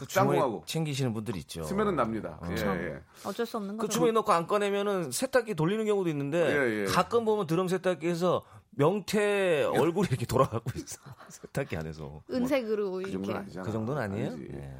그 0.00 0.06
땅콩하고 0.06 0.62
챙기시는 0.66 1.12
분들 1.12 1.36
있죠. 1.36 1.62
smell은 1.62 1.94
납니다. 1.94 2.40
예, 2.48 2.54
예. 2.54 3.00
어쩔 3.24 3.44
수 3.44 3.58
없는 3.58 3.76
그 3.76 3.82
거죠. 3.82 3.92
주머니 3.92 4.12
넣고 4.12 4.32
안 4.32 4.46
꺼내면은 4.46 5.12
세탁기 5.12 5.54
돌리는 5.54 5.84
경우도 5.84 6.08
있는데 6.08 6.38
예, 6.56 6.80
예. 6.80 6.84
가끔 6.86 7.26
보면 7.26 7.46
드럼 7.46 7.68
세탁기에서 7.68 8.42
명태 8.70 9.64
얼굴이 9.64 10.08
이렇게 10.08 10.24
돌아가고 10.24 10.70
있어 10.76 11.00
세탁기 11.28 11.76
안에서 11.76 12.22
은색으로 12.30 12.90
그 12.92 13.00
이렇게 13.02 13.12
정도는 13.12 13.40
아니잖아. 13.40 13.66
그 13.66 13.72
정도는 13.72 14.02
아니에요? 14.02 14.32
예. 14.54 14.74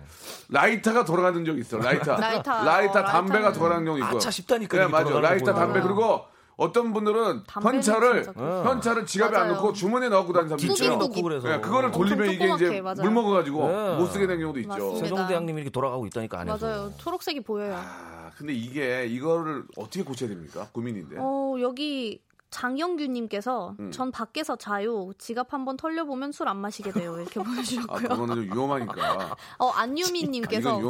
라이터가 0.48 1.04
돌아가는 1.04 1.44
적이 1.44 1.60
있어. 1.60 1.76
라이터. 1.76 2.16
라이터. 2.16 2.64
라이터 2.64 2.98
어, 3.00 3.04
담배가 3.04 3.50
라이터는- 3.50 3.54
돌아가는 3.58 3.84
적이 3.84 3.98
있고. 4.04 4.16
아차 4.16 4.30
싶다니까 4.30 4.76
네, 4.78 4.84
이게 4.84 4.90
맞아. 4.92 5.20
라이터 5.20 5.52
보면. 5.52 5.54
담배 5.54 5.80
그리고 5.82 6.22
어떤 6.60 6.92
분들은 6.92 7.44
진짜 7.72 7.98
그렇죠. 7.98 8.32
현찰을 8.36 9.06
지갑에 9.06 9.34
안 9.34 9.42
맞아요. 9.48 9.54
넣고 9.54 9.72
주머니에 9.72 10.10
넣고 10.10 10.30
다니는 10.34 10.58
사람도 10.58 10.72
있어요. 10.74 10.96
넣고 10.98 11.22
그래서. 11.22 11.48
네, 11.48 11.58
그거를 11.58 11.90
돌리면 11.90 12.30
이게 12.32 12.52
이제 12.54 12.80
맞아요. 12.82 13.00
물 13.00 13.10
먹어가지고 13.12 13.66
네. 13.66 13.96
못 13.96 14.06
쓰게 14.08 14.26
된 14.26 14.40
경우도 14.40 14.60
있죠. 14.60 14.96
세종대왕님이 14.98 15.56
이렇게 15.62 15.70
돌아가고 15.70 16.04
있다니까 16.06 16.40
안에서. 16.40 16.66
맞아요. 16.66 16.92
초록색이 16.98 17.40
보여요. 17.44 17.76
아, 17.78 18.30
근데 18.36 18.52
이게 18.52 19.06
이거를 19.06 19.64
어떻게 19.78 20.02
고쳐야 20.04 20.28
됩니까? 20.28 20.68
고민인데. 20.72 21.16
어, 21.18 21.56
여기 21.60 22.20
장영규님께서 22.50 23.76
음. 23.78 23.90
전 23.92 24.10
밖에서 24.10 24.56
자요. 24.56 25.12
지갑 25.18 25.52
한번 25.52 25.76
털려보면 25.76 26.32
술 26.32 26.48
안 26.48 26.56
마시게 26.56 26.90
돼요. 26.92 27.16
이렇게 27.16 27.38
아, 27.40 27.42
보내주셨고요. 27.44 28.08
그거는 28.08 28.34
좀 28.34 28.44
위험하니까. 28.56 29.36
어, 29.58 29.68
안유미님께서. 29.70 30.80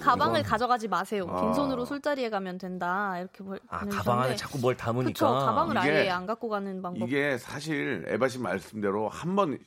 가방을 0.00 0.40
이건- 0.40 0.42
가져가지 0.44 0.86
마세요. 0.88 1.26
아. 1.28 1.40
빈손으로 1.40 1.84
술자리에 1.84 2.30
가면 2.30 2.58
된다. 2.58 3.18
이렇게 3.18 3.42
보- 3.42 3.54
아, 3.68 3.80
보내주셨는데. 3.80 3.96
가방 3.96 4.20
안에 4.20 4.36
자꾸 4.36 4.58
뭘 4.58 4.76
담으니까. 4.76 5.08
그쵸, 5.08 5.26
가방을 5.26 5.76
이게- 5.78 5.90
아예 5.90 6.10
안 6.10 6.26
갖고 6.26 6.48
가는 6.48 6.80
방법. 6.82 7.08
이게 7.08 7.36
사실 7.38 8.04
에바 8.08 8.28
씨 8.28 8.38
말씀대로 8.38 9.08
한번 9.08 9.58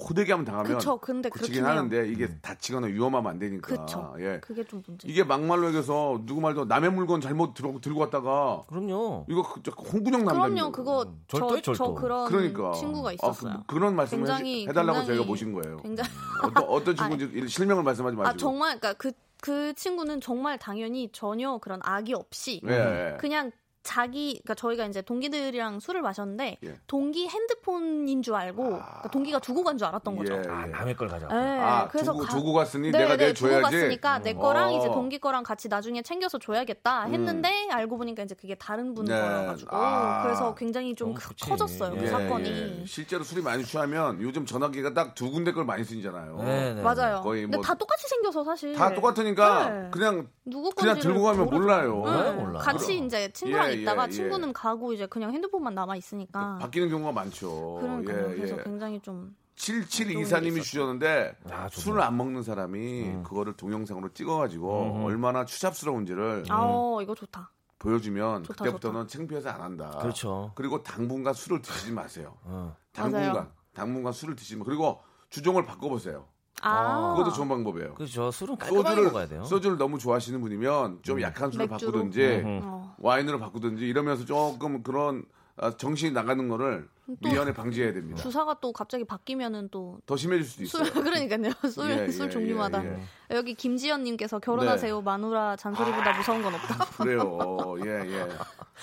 호되게 0.00 0.32
하면 0.32 0.44
당하면 0.44 0.78
그쵸, 0.78 0.96
근데 0.98 1.28
고치긴. 1.28 1.64
하는데 1.64 2.08
이게 2.08 2.28
다치거나 2.40 2.86
위험하면 2.86 3.30
안 3.32 3.38
되니까. 3.38 3.66
그쵸. 3.84 4.14
예. 4.20 4.38
그게 4.40 4.62
좀 4.64 4.82
문제. 4.86 5.08
이게 5.08 5.24
막말로 5.24 5.66
얘기해서 5.66 6.20
누구 6.24 6.40
말도 6.40 6.66
남의 6.66 6.92
물건 6.92 7.20
잘못 7.20 7.52
들고 7.54 7.80
들고 7.80 8.00
왔다가 8.00 8.62
그럼요. 8.68 9.26
이거 9.28 9.42
그- 9.42 9.62
저 9.64 9.72
홍군형 9.72 10.24
난다. 10.24 10.48
그럼요, 10.48 10.70
그거 10.72 11.04
저, 11.26 11.38
절도예요, 11.38 11.62
저 11.62 11.74
절도. 11.74 11.94
그런 11.94 12.28
그러니까 12.28 12.72
친구가 12.74 13.10
아, 13.10 13.12
있었어요. 13.12 13.64
그, 13.66 13.74
런 13.76 13.96
말씀을 13.96 14.24
굉장히- 14.24 14.64
해, 14.64 14.68
해달라고 14.68 14.98
굉장히- 15.00 15.06
저희가 15.18 15.24
모신 15.26 15.52
거예요. 15.52 15.76
굉장히 15.78 16.08
어떤 16.44 16.64
어떤 16.64 16.96
친구인지 17.18 17.48
실명을 17.48 17.82
말씀하지 17.82 18.16
마시고. 18.16 18.28
아 18.30 18.36
정말 18.36 18.78
그러니까 18.78 18.94
그그 19.40 19.74
친구는 19.74 20.20
정말 20.20 20.58
당연히 20.58 21.10
전혀 21.12 21.58
그런 21.58 21.80
악의 21.82 22.14
없이 22.14 22.60
예, 22.66 22.72
예. 23.14 23.16
그냥 23.18 23.50
자기 23.92 24.32
그러니까 24.44 24.54
저희가 24.54 24.84
이제 24.84 25.00
동기들이랑 25.00 25.80
술을 25.80 26.02
마셨는데 26.02 26.58
예. 26.62 26.74
동기 26.86 27.26
핸드폰인 27.26 28.20
줄 28.22 28.34
알고 28.34 28.62
그러니까 28.64 29.08
동기가 29.10 29.38
두고 29.38 29.64
간 29.64 29.78
줄 29.78 29.86
알았던 29.86 30.14
거죠. 30.16 30.34
예, 30.34 30.42
아, 30.50 30.64
예. 30.66 30.70
남의 30.70 30.94
걸 30.96 31.08
가져가. 31.08 31.32
네, 31.34 31.58
아, 31.60 31.88
그래서 31.88 32.12
두고, 32.12 32.24
가- 32.24 32.34
두고 32.36 32.52
갔으니 32.52 32.90
네, 32.90 32.98
내가 32.98 33.16
네, 33.16 33.28
내 33.28 33.32
두고 33.32 33.48
줘야지. 33.48 33.62
갔으니까 33.62 34.18
내 34.18 34.34
거랑 34.34 34.68
어. 34.74 34.76
이제 34.78 34.88
동기 34.88 35.18
거랑 35.18 35.42
같이 35.42 35.68
나중에 35.68 36.02
챙겨서 36.02 36.38
줘야겠다 36.38 37.04
했는데 37.04 37.68
알고 37.70 37.96
보니까 37.96 38.24
이제 38.24 38.34
그게 38.34 38.54
다른 38.56 38.92
분 38.94 39.06
네. 39.06 39.18
거여가지고 39.18 39.74
아. 39.74 40.22
그래서 40.24 40.54
굉장히 40.54 40.94
좀 40.94 41.12
어. 41.12 41.14
커졌어요 41.40 41.94
예, 41.96 42.00
그 42.00 42.06
사건이. 42.08 42.80
예. 42.82 42.84
실제로 42.86 43.24
술이 43.24 43.40
많이 43.42 43.64
취하면 43.64 44.20
요즘 44.20 44.44
전화기가 44.44 44.92
딱 44.94 45.14
두 45.14 45.30
군데 45.30 45.52
걸 45.52 45.64
많이 45.64 45.82
쓰잖아요. 45.84 46.36
네, 46.42 46.74
네. 46.74 46.82
맞아요. 46.82 47.22
거의 47.22 47.42
근데 47.42 47.56
뭐- 47.56 47.64
다 47.64 47.74
똑같이 47.74 48.06
생겨서 48.08 48.44
사실 48.44 48.74
다 48.74 48.92
똑같으니까 48.92 49.70
네. 49.70 49.88
그냥 49.90 50.28
누구 50.48 50.70
그냥 50.70 50.94
건지를 50.94 51.14
들고 51.14 51.26
가면 51.26 51.44
모르죠. 51.46 51.60
몰라요. 51.60 51.94
네. 51.94 51.98
몰라요, 52.00 52.32
몰라요. 52.34 52.58
같이 52.62 52.98
이제 52.98 53.30
친구랑 53.32 53.70
예, 53.70 53.74
있다가 53.74 54.06
예, 54.06 54.10
친구는 54.10 54.52
가고 54.52 54.92
이제 54.92 55.06
그냥 55.06 55.32
핸드폰만 55.32 55.74
남아 55.74 55.96
있으니까. 55.96 56.58
바뀌는 56.58 56.88
경우가 56.88 57.12
많죠. 57.12 57.78
그러니까요. 57.80 58.32
예, 58.32 58.34
그래서 58.36 58.58
예. 58.58 58.62
굉장히 58.64 59.00
좀 59.00 59.34
7724님이 59.56 60.62
주셨는데 60.62 61.36
아, 61.50 61.68
술을 61.70 62.00
안 62.00 62.16
먹는 62.16 62.42
사람이 62.42 63.22
그거를 63.24 63.54
동영상으로 63.54 64.12
찍어가지고 64.12 65.02
얼마나 65.04 65.44
추잡스러운지를 65.44 66.44
아, 66.48 66.58
어, 66.62 67.02
이거 67.02 67.14
좋다. 67.14 67.50
보여주면 67.78 68.44
좋다, 68.44 68.64
그때부터는 68.64 69.06
창피해서 69.06 69.50
안 69.50 69.60
한다. 69.60 69.90
그렇죠. 70.00 70.52
그리고 70.54 70.82
당분간 70.82 71.34
술을 71.34 71.62
드시지 71.62 71.92
마세요. 71.92 72.36
어. 72.42 72.74
당분간 72.92 73.32
맞아요. 73.34 73.52
당분간 73.72 74.12
술을 74.12 74.34
드시면 74.34 74.64
그리고 74.64 75.00
주종을 75.30 75.64
바꿔보세요. 75.64 76.26
아, 76.62 77.14
그것도 77.16 77.34
좋은 77.34 77.48
방법이에요. 77.48 77.94
그렇죠. 77.94 78.30
술은 78.30 78.56
깔끔하게 78.56 78.88
소주를 78.88 79.04
먹어야 79.04 79.26
돼요. 79.28 79.44
소주를 79.44 79.78
너무 79.78 79.98
좋아하시는 79.98 80.40
분이면 80.40 81.00
좀 81.02 81.20
약한 81.20 81.50
술을 81.50 81.68
맥주로? 81.68 81.92
바꾸든지 81.92 82.22
음. 82.44 82.60
어. 82.62 82.94
와인으로 82.98 83.38
바꾸든지 83.38 83.86
이러면서 83.86 84.24
조금 84.24 84.82
그런 84.82 85.24
아, 85.56 85.70
정신이 85.76 86.12
나가는 86.12 86.48
거를 86.48 86.88
또 86.88 86.97
미연에 87.20 87.52
방지해야 87.54 87.92
됩니다. 87.92 88.22
주사가 88.22 88.58
또 88.60 88.72
갑자기 88.72 89.04
바뀌면은 89.04 89.68
또 89.70 89.98
더 90.06 90.16
심해질 90.16 90.44
수도 90.44 90.66
술, 90.66 90.86
있어요. 90.86 90.92
그러니까요. 91.04 91.52
술, 91.70 91.90
예, 91.90 92.08
술 92.10 92.26
예, 92.26 92.30
종류마다. 92.30 92.84
예, 92.84 93.00
여기 93.30 93.54
김지연님께서 93.54 94.38
결혼하세요. 94.38 95.00
마누라 95.00 95.56
잔소리보다 95.56 96.16
무서운 96.16 96.42
건 96.42 96.54
없다. 96.54 96.84
그래요. 97.02 97.38
예, 97.84 97.90
예. 98.20 98.28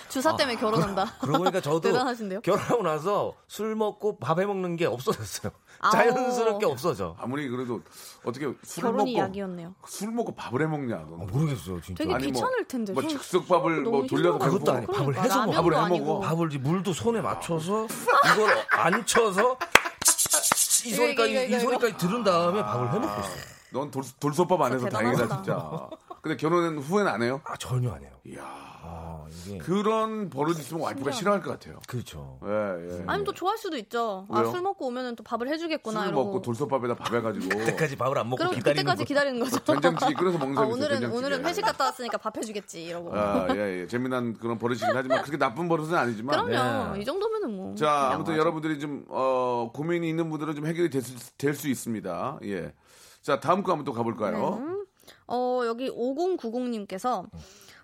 주사 0.10 0.36
때문에 0.36 0.58
결혼한다. 0.58 1.06
그러고 1.22 1.38
보니까 1.40 1.62
저도 1.62 1.82
대단하신데요? 1.82 2.42
결혼하고 2.42 2.84
나서 2.84 3.34
술 3.48 3.76
먹고 3.76 4.18
밥 4.20 4.40
해 4.40 4.46
먹는 4.46 4.76
게 4.76 4.86
없어졌어요. 4.86 5.52
아오. 5.80 5.92
자연스럽게 5.92 6.66
없어져. 6.66 7.16
아무리 7.20 7.48
그래도 7.48 7.82
어떻게 8.24 8.52
술을 8.64 8.92
결혼이 8.92 9.14
먹고 9.14 9.26
약이었네요. 9.26 9.76
술 9.88 10.12
먹고 10.12 10.34
밥을 10.36 10.62
해 10.62 10.68
먹냐? 10.68 11.06
너. 11.10 11.18
모르겠어요, 11.18 11.80
진짜. 11.82 12.04
되게 12.04 12.14
아니, 12.14 12.26
뭐- 12.28 12.34
귀찮을 12.34 12.66
텐데. 12.66 12.94
뭐 12.94 13.02
술- 13.04 13.12
즉석밥을 13.12 13.82
뭐 13.84 14.06
돌려서 14.08 14.34
힘들어. 14.34 14.38
그것도 14.52 14.72
아니고 14.72 14.94
밥을 14.94 15.14
그러니까, 15.14 15.24
해서 15.24 15.46
먹어. 15.46 15.52
라면도 15.52 15.62
밥을 15.62 15.74
해 15.74 15.78
아니고. 15.86 16.06
먹어. 16.06 16.20
밥을 16.22 16.48
물도 16.60 16.94
손에 16.94 17.22
맞춰서 17.22 17.88
이걸 18.34 18.66
안 18.72 19.06
쳐서 19.06 19.58
이 20.86 20.94
소리까지 20.94 21.48
이 21.48 21.60
소리까지 21.60 21.98
들은 21.98 22.24
다음에 22.24 22.62
밥을 22.62 22.94
해 22.94 23.00
먹고 23.00 23.22
있어. 23.22 23.55
넌 23.76 23.92
돌, 23.92 24.04
돌솥밥 24.22 24.62
안 24.62 24.72
해서 24.74 24.88
다행이다. 24.88 25.28
진짜. 25.28 25.90
근데 26.22 26.38
결혼 26.38 26.78
후에는 26.80 27.12
안 27.12 27.22
해요? 27.22 27.42
아 27.44 27.58
전혀 27.58 27.92
안 27.92 28.02
해요. 28.02 28.12
이야. 28.26 28.42
아 28.88 29.26
이게 29.46 29.58
그런 29.58 30.30
버릇 30.30 30.58
있으면 30.60 30.84
와이프가 30.84 31.12
싫어할 31.12 31.42
것 31.42 31.52
같아요. 31.52 31.80
그렇죠. 31.88 32.40
예, 32.46 32.50
예. 32.50 33.04
아니면 33.08 33.24
또 33.26 33.34
좋아할 33.34 33.58
수도 33.58 33.76
있죠. 33.78 34.26
아, 34.30 34.40
왜요? 34.40 34.52
술 34.52 34.62
먹고 34.62 34.88
오면은 34.88 35.16
또 35.18 35.24
밥을 35.24 35.48
해주겠구나. 35.50 36.00
술 36.02 36.10
이러고. 36.10 36.24
먹고 36.26 36.42
돌솥밥에다 36.42 36.96
밥 36.96 37.14
해가지고 37.14 37.50
그때까지 37.50 37.96
밥을 37.98 38.18
안 38.18 38.30
먹고 38.30 38.38
그럼 38.38 38.54
기다리는 38.54 38.84
그때까지 38.84 39.04
거. 39.04 39.08
기다리는 39.08 39.40
거죠. 39.40 39.60
된장찌개 39.64 40.14
끓여서 40.14 40.38
먹는 40.38 40.54
아, 40.58 40.62
사람이 40.62 40.70
있어요, 40.72 40.74
오늘은 40.86 41.00
된장찌개. 41.02 41.18
오늘은 41.18 41.46
회식 41.50 41.66
갔다 41.66 41.84
왔으니까 41.86 42.18
밥 42.18 42.38
해주겠지 42.38 42.84
이러고. 42.86 43.14
아, 43.16 43.48
예, 43.56 43.82
예. 43.82 43.88
재미난 43.88 44.36
그런 44.38 44.58
버릇이긴 44.58 44.88
하지만 44.94 45.22
그렇게 45.22 45.38
나쁜 45.38 45.68
버릇은 45.68 45.94
아니지만. 45.96 46.46
그럼요. 46.46 46.94
네. 46.96 47.02
이 47.02 47.06
정도면은 47.06 47.56
뭐. 47.58 47.76
자, 47.76 48.12
아무튼 48.14 48.34
양호하죠. 48.34 48.40
여러분들이 48.40 48.80
좀, 48.80 49.06
어, 49.10 49.72
고민이 49.74 50.08
있는 50.08 50.30
분들은 50.30 50.56
좀 50.56 50.66
해결이 50.68 50.90
될수 51.38 51.68
있습니다. 51.68 52.40
예. 52.44 52.74
자, 53.26 53.40
다음 53.40 53.64
거 53.64 53.72
한번 53.72 53.86
또 53.86 53.92
가볼까요? 53.92 54.86
어, 55.26 55.62
여기 55.66 55.90
5090님께서 55.90 57.26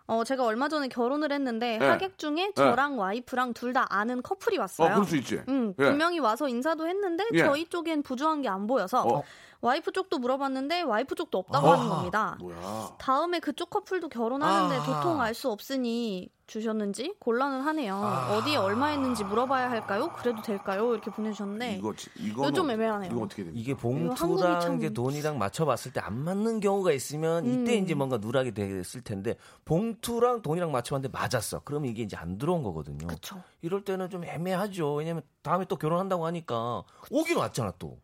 어, 0.05 0.23
제가 0.23 0.45
얼마 0.45 0.69
전에 0.69 0.87
결혼을 0.87 1.31
했는데 1.31 1.79
네. 1.79 1.87
하객 1.87 2.19
중에 2.19 2.51
저랑 2.55 2.99
와이프랑 2.99 3.53
둘 3.53 3.73
다 3.73 3.87
아는 3.89 4.21
커플이 4.21 4.59
어, 4.59 4.61
왔어요. 4.61 4.93
그럴 4.93 5.05
수 5.07 5.15
있지. 5.15 5.41
음, 5.47 5.73
예. 5.79 5.85
분명히 5.85 6.19
와서 6.19 6.47
인사도 6.47 6.87
했는데 6.87 7.25
예. 7.33 7.39
저희 7.39 7.65
쪽엔 7.67 8.03
부조한 8.03 8.43
게 8.43 8.49
안 8.49 8.67
보여서 8.67 9.01
어. 9.01 9.23
와이프 9.61 9.91
쪽도 9.91 10.17
물어봤는데 10.19 10.81
와이프 10.81 11.15
쪽도 11.15 11.37
없다고 11.37 11.67
아. 11.69 11.73
하는 11.77 11.89
겁니다. 11.89 12.35
뭐야. 12.39 12.95
다음에 12.97 13.39
그쪽 13.39 13.69
커플도 13.69 14.09
결혼하는데 14.09 14.75
아. 14.75 14.83
도통 14.83 15.21
알 15.21 15.33
수 15.33 15.49
없으니 15.49 16.29
주셨는지 16.47 17.15
곤란은 17.19 17.61
하네요. 17.61 17.95
어디에 18.31 18.57
얼마 18.57 18.87
했는지 18.87 19.23
물어봐야 19.23 19.71
할까요? 19.71 20.11
그래도 20.17 20.41
될까요? 20.41 20.91
이렇게 20.93 21.09
보내주셨는데 21.09 21.77
이거, 21.77 21.93
이거 22.17 22.51
좀 22.51 22.69
애매하네요. 22.69 23.09
이거 23.09 23.21
어떻게 23.21 23.43
됩니까? 23.45 23.61
이게 23.61 23.73
봉투랑 23.73 24.59
참- 24.59 24.75
이게 24.75 24.89
돈이랑 24.89 25.37
맞춰봤을 25.37 25.93
때 25.93 26.01
안 26.01 26.17
맞는 26.17 26.59
경우가 26.59 26.91
있으면 26.91 27.45
이때 27.45 27.77
음. 27.79 27.83
이제 27.83 27.93
뭔가 27.93 28.17
누락이 28.17 28.53
됐을 28.53 29.01
텐데 29.01 29.35
봉투랑 29.63 30.41
돈이랑 30.41 30.71
맞춰봤는데 30.73 31.17
맞았어. 31.17 31.61
그러면 31.63 31.89
이게 31.91 32.01
이제 32.03 32.17
안 32.17 32.37
들어온 32.37 32.63
거거든요. 32.63 33.07
그쵸. 33.07 33.41
이럴 33.61 33.85
때는 33.85 34.09
좀 34.09 34.25
애매하죠. 34.25 34.95
왜냐면 34.95 35.21
다음에 35.43 35.63
또 35.69 35.77
결혼한다고 35.77 36.25
하니까 36.25 36.83
오긴 37.11 37.37
왔잖아 37.37 37.71
또. 37.79 37.97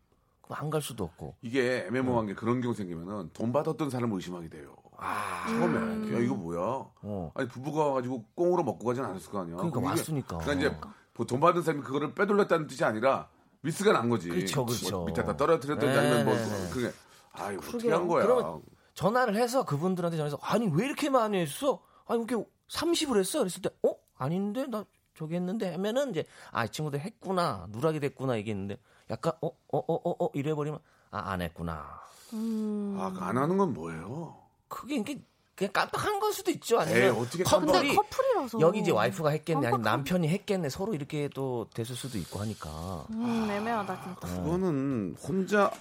그럼 0.48 0.58
안갈 0.64 0.80
수도 0.82 1.04
없고. 1.04 1.36
이게 1.42 1.84
애매모호한 1.88 2.26
게 2.26 2.34
그런 2.34 2.60
경우 2.60 2.74
생기면은 2.74 3.30
돈 3.34 3.52
받았던 3.52 3.90
사람을 3.90 4.16
의심하게 4.16 4.48
돼요. 4.48 4.74
아, 4.96 5.44
처음에 5.46 5.78
음. 5.78 6.14
야 6.14 6.18
이거 6.18 6.34
뭐야? 6.34 6.60
어. 7.02 7.30
아니 7.34 7.46
부부가 7.48 7.86
와가지고 7.86 8.24
꽁으로 8.34 8.64
먹고 8.64 8.84
가진 8.86 9.04
않았을 9.04 9.30
거 9.30 9.40
아니야. 9.42 9.56
그러니까 9.56 9.78
이게- 9.80 9.88
왔으니까. 9.88 10.38
그러니까 10.38 10.66
이제 10.66 10.76
뭐 11.14 11.26
돈 11.26 11.40
받은 11.40 11.62
사람이 11.62 11.82
그거를 11.84 12.14
빼돌렸다는 12.14 12.66
뜻이 12.66 12.84
아니라 12.84 13.28
미스가 13.60 13.92
난 13.92 14.08
거지. 14.08 14.28
그쵸, 14.28 14.64
그쵸. 14.64 14.96
뭐 14.98 15.06
밑에다 15.06 15.36
떨어뜨렸든지 15.36 15.86
네, 15.94 15.98
아니면 15.98 16.24
뭐 16.24 16.34
네, 16.34 16.44
네. 16.44 16.70
그게 16.72 16.92
아 17.32 17.52
이거 17.52 17.62
어떻게. 17.68 17.90
한 17.92 18.06
거야? 18.08 18.24
그러면 18.24 18.62
전화를 18.94 19.36
해서 19.36 19.64
그분들한테 19.64 20.16
전화해서 20.16 20.38
아니 20.42 20.68
왜 20.72 20.86
이렇게 20.86 21.10
많이 21.10 21.38
했어? 21.38 21.80
아니 22.06 22.22
이렇게 22.24 22.44
30을 22.70 23.18
했어? 23.18 23.40
그랬을 23.40 23.62
때 23.62 23.70
어? 23.86 23.94
아닌데 24.16 24.66
나 24.68 24.84
저기 25.16 25.34
했는데 25.34 25.72
하면은 25.72 26.10
이제 26.10 26.24
아 26.52 26.64
이 26.64 26.68
친구들 26.70 27.00
했구나 27.00 27.66
누락이 27.70 27.98
됐구나 28.00 28.36
얘기했는데 28.38 28.78
약간 29.10 29.32
어 29.40 29.48
어 29.48 29.78
어 29.86 30.00
어 30.04 30.24
어 30.24 30.30
이래 30.34 30.54
버리면 30.54 30.78
아 31.10 31.32
안 31.32 31.40
했구나. 31.42 32.00
음. 32.34 32.96
아, 33.00 33.12
안 33.20 33.36
하는 33.38 33.56
건 33.56 33.72
뭐예요? 33.72 34.36
그게 34.68 34.96
이게 34.96 35.22
그냥 35.56 35.72
깜빡한 35.72 36.20
걸 36.20 36.32
수도 36.32 36.50
있죠. 36.52 36.78
아니면 36.78 37.02
에이, 37.02 37.08
어떻게 37.08 37.42
커플이 37.42 37.72
근데 37.72 37.94
커플이라서 37.94 38.60
여기 38.60 38.78
이제 38.80 38.92
와이프가 38.92 39.30
했겠네 39.30 39.66
아니면 39.66 39.80
깜빡한- 39.80 39.84
남편이 39.84 40.28
했겠네 40.28 40.68
서로 40.68 40.94
이렇게 40.94 41.28
또 41.34 41.66
됐을 41.74 41.96
수도 41.96 42.16
있고 42.18 42.38
하니까 42.40 43.06
음, 43.10 43.48
애매하다 43.50 44.02
진짜. 44.04 44.20
그거는 44.42 45.16
혼자 45.20 45.72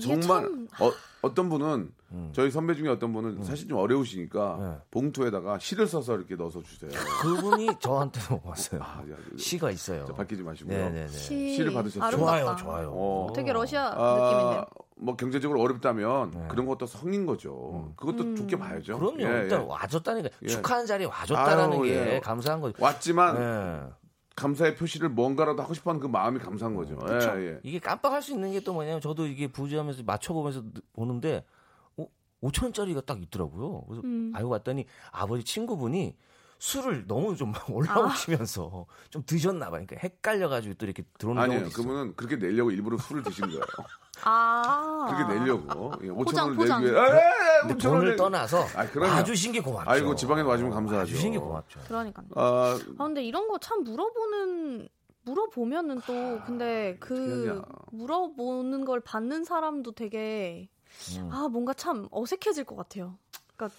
정말 0.00 0.42
참 0.42 0.68
어, 0.80 0.92
어떤 1.22 1.48
분은 1.48 1.92
음. 2.12 2.30
저희 2.32 2.50
선배 2.50 2.74
중에 2.74 2.88
어떤 2.88 3.12
분은 3.12 3.42
사실 3.42 3.66
좀 3.68 3.78
어려우시니까 3.78 4.56
네. 4.60 4.78
봉투에다가 4.90 5.58
시를 5.58 5.86
써서 5.86 6.14
이렇게 6.16 6.36
넣어서 6.36 6.62
주세요. 6.62 6.90
그분이 7.20 7.68
저한테도 7.80 8.40
왔어요. 8.44 8.80
아, 8.82 9.02
야, 9.10 9.16
시가 9.36 9.70
있어요. 9.72 10.04
자, 10.06 10.12
밝히지 10.14 10.42
마시고요. 10.42 10.76
네네네. 10.76 11.08
시 11.08 11.58
를 11.58 11.72
받으셨죠? 11.72 12.04
아름답다. 12.04 12.16
좋아요, 12.38 12.56
좋아요. 12.56 12.90
어. 12.94 13.32
되게 13.34 13.52
러시아 13.52 13.92
아, 13.96 14.14
느낌인데. 14.30 14.66
뭐 14.98 15.14
경제적으로 15.16 15.60
어렵다면 15.60 16.48
그런 16.48 16.64
것도 16.66 16.86
성인 16.86 17.26
거죠. 17.26 17.92
그것도 17.96 18.22
음. 18.22 18.36
좋게 18.36 18.56
봐야죠. 18.58 18.92
네. 18.94 18.98
그럼요. 18.98 19.20
예, 19.22 19.42
일단 19.42 19.62
예. 19.62 19.66
와줬다니까 19.66 20.28
예. 20.42 20.46
축하하는 20.46 20.86
자리에 20.86 21.06
와줬다라는 21.06 21.72
아유, 21.78 21.82
게 21.82 22.14
예. 22.14 22.20
감사한 22.20 22.60
거죠. 22.60 22.76
왔지만 22.82 23.36
예. 23.36 24.05
감사의 24.36 24.76
표시를 24.76 25.08
뭔가라도 25.08 25.62
하고 25.62 25.72
싶어하는 25.74 26.00
그 26.00 26.06
마음이 26.06 26.38
감사한 26.38 26.74
거죠. 26.74 26.96
그쵸? 26.98 27.40
예, 27.40 27.46
예. 27.54 27.60
이게 27.62 27.78
깜빡할 27.78 28.22
수 28.22 28.32
있는 28.32 28.52
게 28.52 28.60
또 28.60 28.74
뭐냐면 28.74 29.00
저도 29.00 29.26
이게 29.26 29.46
부지하면서 29.46 30.02
맞춰보면서 30.04 30.62
보는데 30.92 31.44
어, 31.96 32.06
5천 32.42 32.64
원짜리가 32.64 33.00
딱 33.02 33.22
있더라고요. 33.22 33.82
그래서 33.82 34.02
음. 34.04 34.32
알고 34.34 34.50
봤더니 34.50 34.86
아버지 35.10 35.42
친구분이 35.44 36.16
술을 36.58 37.06
너무 37.06 37.36
좀 37.36 37.52
올라오시면서 37.70 38.86
좀 39.10 39.22
드셨나 39.24 39.70
봐요. 39.70 39.84
그러니까 39.86 39.96
헷갈려가지고 40.00 40.74
또 40.74 40.86
이렇게 40.86 41.02
들어오는 41.18 41.42
아니에요. 41.42 41.68
그분은 41.70 42.16
그렇게 42.16 42.36
내려고 42.36 42.70
일부러 42.70 42.98
술을 42.98 43.22
드신 43.22 43.46
거예요. 43.46 43.62
아. 44.24 45.06
그렇게 45.16 45.38
내려고. 45.38 45.92
예, 46.02 46.08
5천 46.08 46.24
포장, 46.24 46.44
원을 46.46 46.56
포장. 46.56 46.80
내기 46.82 46.92
위해. 46.94 47.02
에이, 47.04 47.20
근데 47.62 47.74
5천 47.74 47.82
돈을 47.82 47.98
원을 47.98 48.16
떠나서 48.16 48.66
아. 48.74 48.86
와주신 49.16 49.52
게 49.52 49.60
고맙죠. 49.60 49.90
아이고 49.90 50.14
지방에서 50.14 50.48
와주면 50.48 50.72
감사하죠. 50.72 50.98
와주신 51.12 51.32
게 51.32 51.38
고맙죠. 51.38 51.80
그러니까. 51.86 52.22
아, 52.34 52.78
아 52.98 53.04
근데 53.04 53.22
이런 53.24 53.48
거 53.48 53.58
참 53.58 53.82
물어보는 53.84 54.88
물어보면은 55.22 56.00
또 56.06 56.40
근데 56.46 56.96
어떻게 56.96 57.14
그. 57.14 57.62
물어보는 57.92 58.84
걸 58.84 59.00
받는 59.00 59.44
사람도 59.44 59.92
되게 59.92 60.68
음. 61.18 61.28
아 61.32 61.48
뭔가 61.48 61.74
참 61.74 62.08
어색해질 62.10 62.64
것 62.64 62.76
같아요. 62.76 63.18
그러니까 63.56 63.76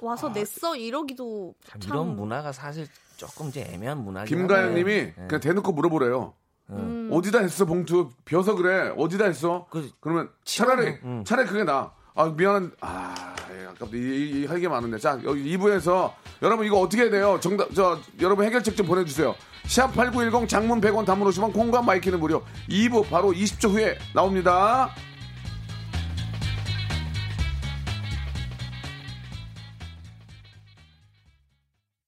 와서 0.00 0.28
냈어 0.30 0.76
이러기도 0.76 1.54
참 1.66 1.80
참 1.80 1.90
이런 1.94 2.16
문화가 2.16 2.52
사실 2.52 2.86
조금 3.16 3.48
이제 3.48 3.62
애매한 3.62 3.98
문화긴 4.04 4.36
김가연님이 4.38 4.96
한데. 4.98 5.14
예. 5.22 5.26
그냥 5.26 5.40
대놓고 5.40 5.72
물어보래요. 5.72 6.34
음. 6.70 7.08
어디다 7.12 7.40
했어 7.40 7.64
봉투? 7.64 8.10
비어서 8.24 8.54
그래. 8.54 8.92
어디다 8.96 9.24
했어? 9.26 9.66
그- 9.70 9.90
그러면 10.00 10.28
차라리 10.44 10.98
음. 11.04 11.24
차라리 11.24 11.46
그게 11.48 11.64
나 11.64 11.92
아 12.14 12.24
미안한 12.36 12.72
아 12.80 13.14
예, 13.52 13.66
아깝다. 13.66 13.96
이, 13.96 14.40
이, 14.42 14.46
할게 14.46 14.66
많은데. 14.66 14.98
자 14.98 15.20
여기 15.24 15.56
2부에서 15.56 16.12
여러분 16.42 16.66
이거 16.66 16.80
어떻게 16.80 17.02
해야 17.02 17.10
돼요? 17.12 17.38
정답 17.40 17.72
저 17.72 17.96
여러분 18.20 18.44
해결책 18.44 18.76
좀 18.76 18.86
보내주세요. 18.88 19.36
샵8910 19.66 20.48
장문 20.48 20.80
100원 20.80 21.06
단문 21.06 21.28
오시면 21.28 21.52
콩과 21.52 21.82
마이케이는 21.82 22.18
무료. 22.18 22.42
2부 22.68 23.08
바로 23.08 23.30
20초 23.30 23.68
후에 23.70 23.96
나옵니다. 24.16 24.90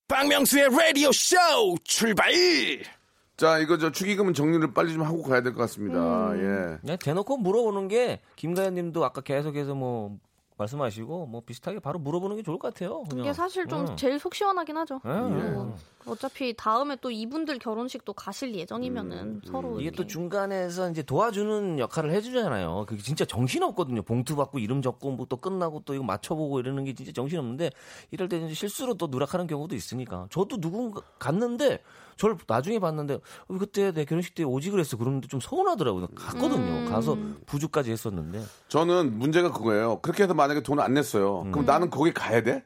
박명수의 0.09 0.69
라디오 0.77 1.13
쇼 1.13 1.37
출발 1.85 2.31
자 3.41 3.59
이거 3.59 3.79
저 3.79 3.91
축의금은 3.91 4.35
정리를 4.35 4.75
빨리 4.75 4.93
좀 4.93 5.03
하고 5.03 5.23
가야 5.23 5.41
될 5.43 5.55
것 5.55 5.61
같습니다 5.63 6.33
예 6.35 6.41
그냥 6.41 6.79
네, 6.83 6.97
대놓고 6.99 7.39
물어보는 7.39 7.89
게 7.89 8.21
김가연 8.37 8.75
님도 8.75 9.03
아까 9.03 9.23
계속해서 9.23 9.75
뭐 9.75 10.19
말씀하시고 10.59 11.25
뭐 11.25 11.41
비슷하게 11.47 11.81
바로 11.81 11.99
물어보는 11.99 12.37
게 12.37 12.43
좋을 12.43 12.59
것 12.59 12.75
같아요. 12.75 13.03
그냥. 13.05 13.25
이게 13.25 13.33
사실 13.33 13.67
좀 13.67 13.87
응. 13.89 13.97
제일 13.97 14.19
속 14.19 14.35
시원하긴 14.35 14.77
하죠. 14.77 15.01
예. 15.07 15.11
뭐 16.05 16.15
어차피 16.15 16.55
다음에 16.57 16.97
또 17.01 17.11
이분들 17.11 17.59
결혼식도 17.59 18.13
가실 18.13 18.55
예정이면은 18.55 19.41
서로 19.47 19.75
이게 19.77 19.85
이렇게. 19.85 19.97
또 19.97 20.07
중간에서 20.07 20.91
이제 20.91 21.03
도와주는 21.03 21.79
역할을 21.79 22.13
해주잖아요. 22.13 22.85
그게 22.89 23.03
진짜 23.03 23.25
정신 23.25 23.63
없거든요. 23.63 24.03
봉투 24.03 24.37
받고 24.37 24.59
이름 24.59 24.83
적고 24.83 25.13
뭐 25.13 25.27
또 25.31 25.37
끝나고 25.37 25.83
또 25.85 25.95
이거 25.95 26.03
맞춰보고 26.03 26.59
이러는 26.61 26.85
게 26.85 26.93
진짜 26.93 27.13
정신 27.13 27.39
없는데 27.39 27.71
이럴 28.11 28.29
때 28.29 28.39
이제 28.39 28.53
실수로 28.53 28.95
또 28.95 29.07
누락하는 29.07 29.47
경우도 29.47 29.77
있으니까 29.77 30.27
저도 30.31 30.61
누군가 30.61 31.01
갔는데 31.19 31.81
저를 32.17 32.37
나중에 32.49 32.79
봤는데 32.81 33.15
어, 33.15 33.59
그때 33.59 33.93
내 33.93 34.05
결혼식 34.05 34.35
때 34.35 34.43
오지 34.43 34.71
그랬어 34.71 34.97
그러는데 34.97 35.29
좀 35.29 35.39
서운하더라고요. 35.41 36.09
갔거든요. 36.17 36.59
음. 36.59 36.87
가서 36.91 37.17
부주까지 37.47 37.93
했었는데 37.93 38.43
저는 38.69 39.19
문제가 39.19 39.53
그거예요. 39.53 40.01
그렇게 40.01 40.25
해서 40.25 40.35
만약에 40.35 40.63
돈을 40.63 40.83
안 40.83 40.95
냈어요. 40.95 41.43
음. 41.43 41.53
그럼 41.53 41.65
나는 41.65 41.89
거기 41.91 42.13
가야 42.13 42.43
돼? 42.43 42.65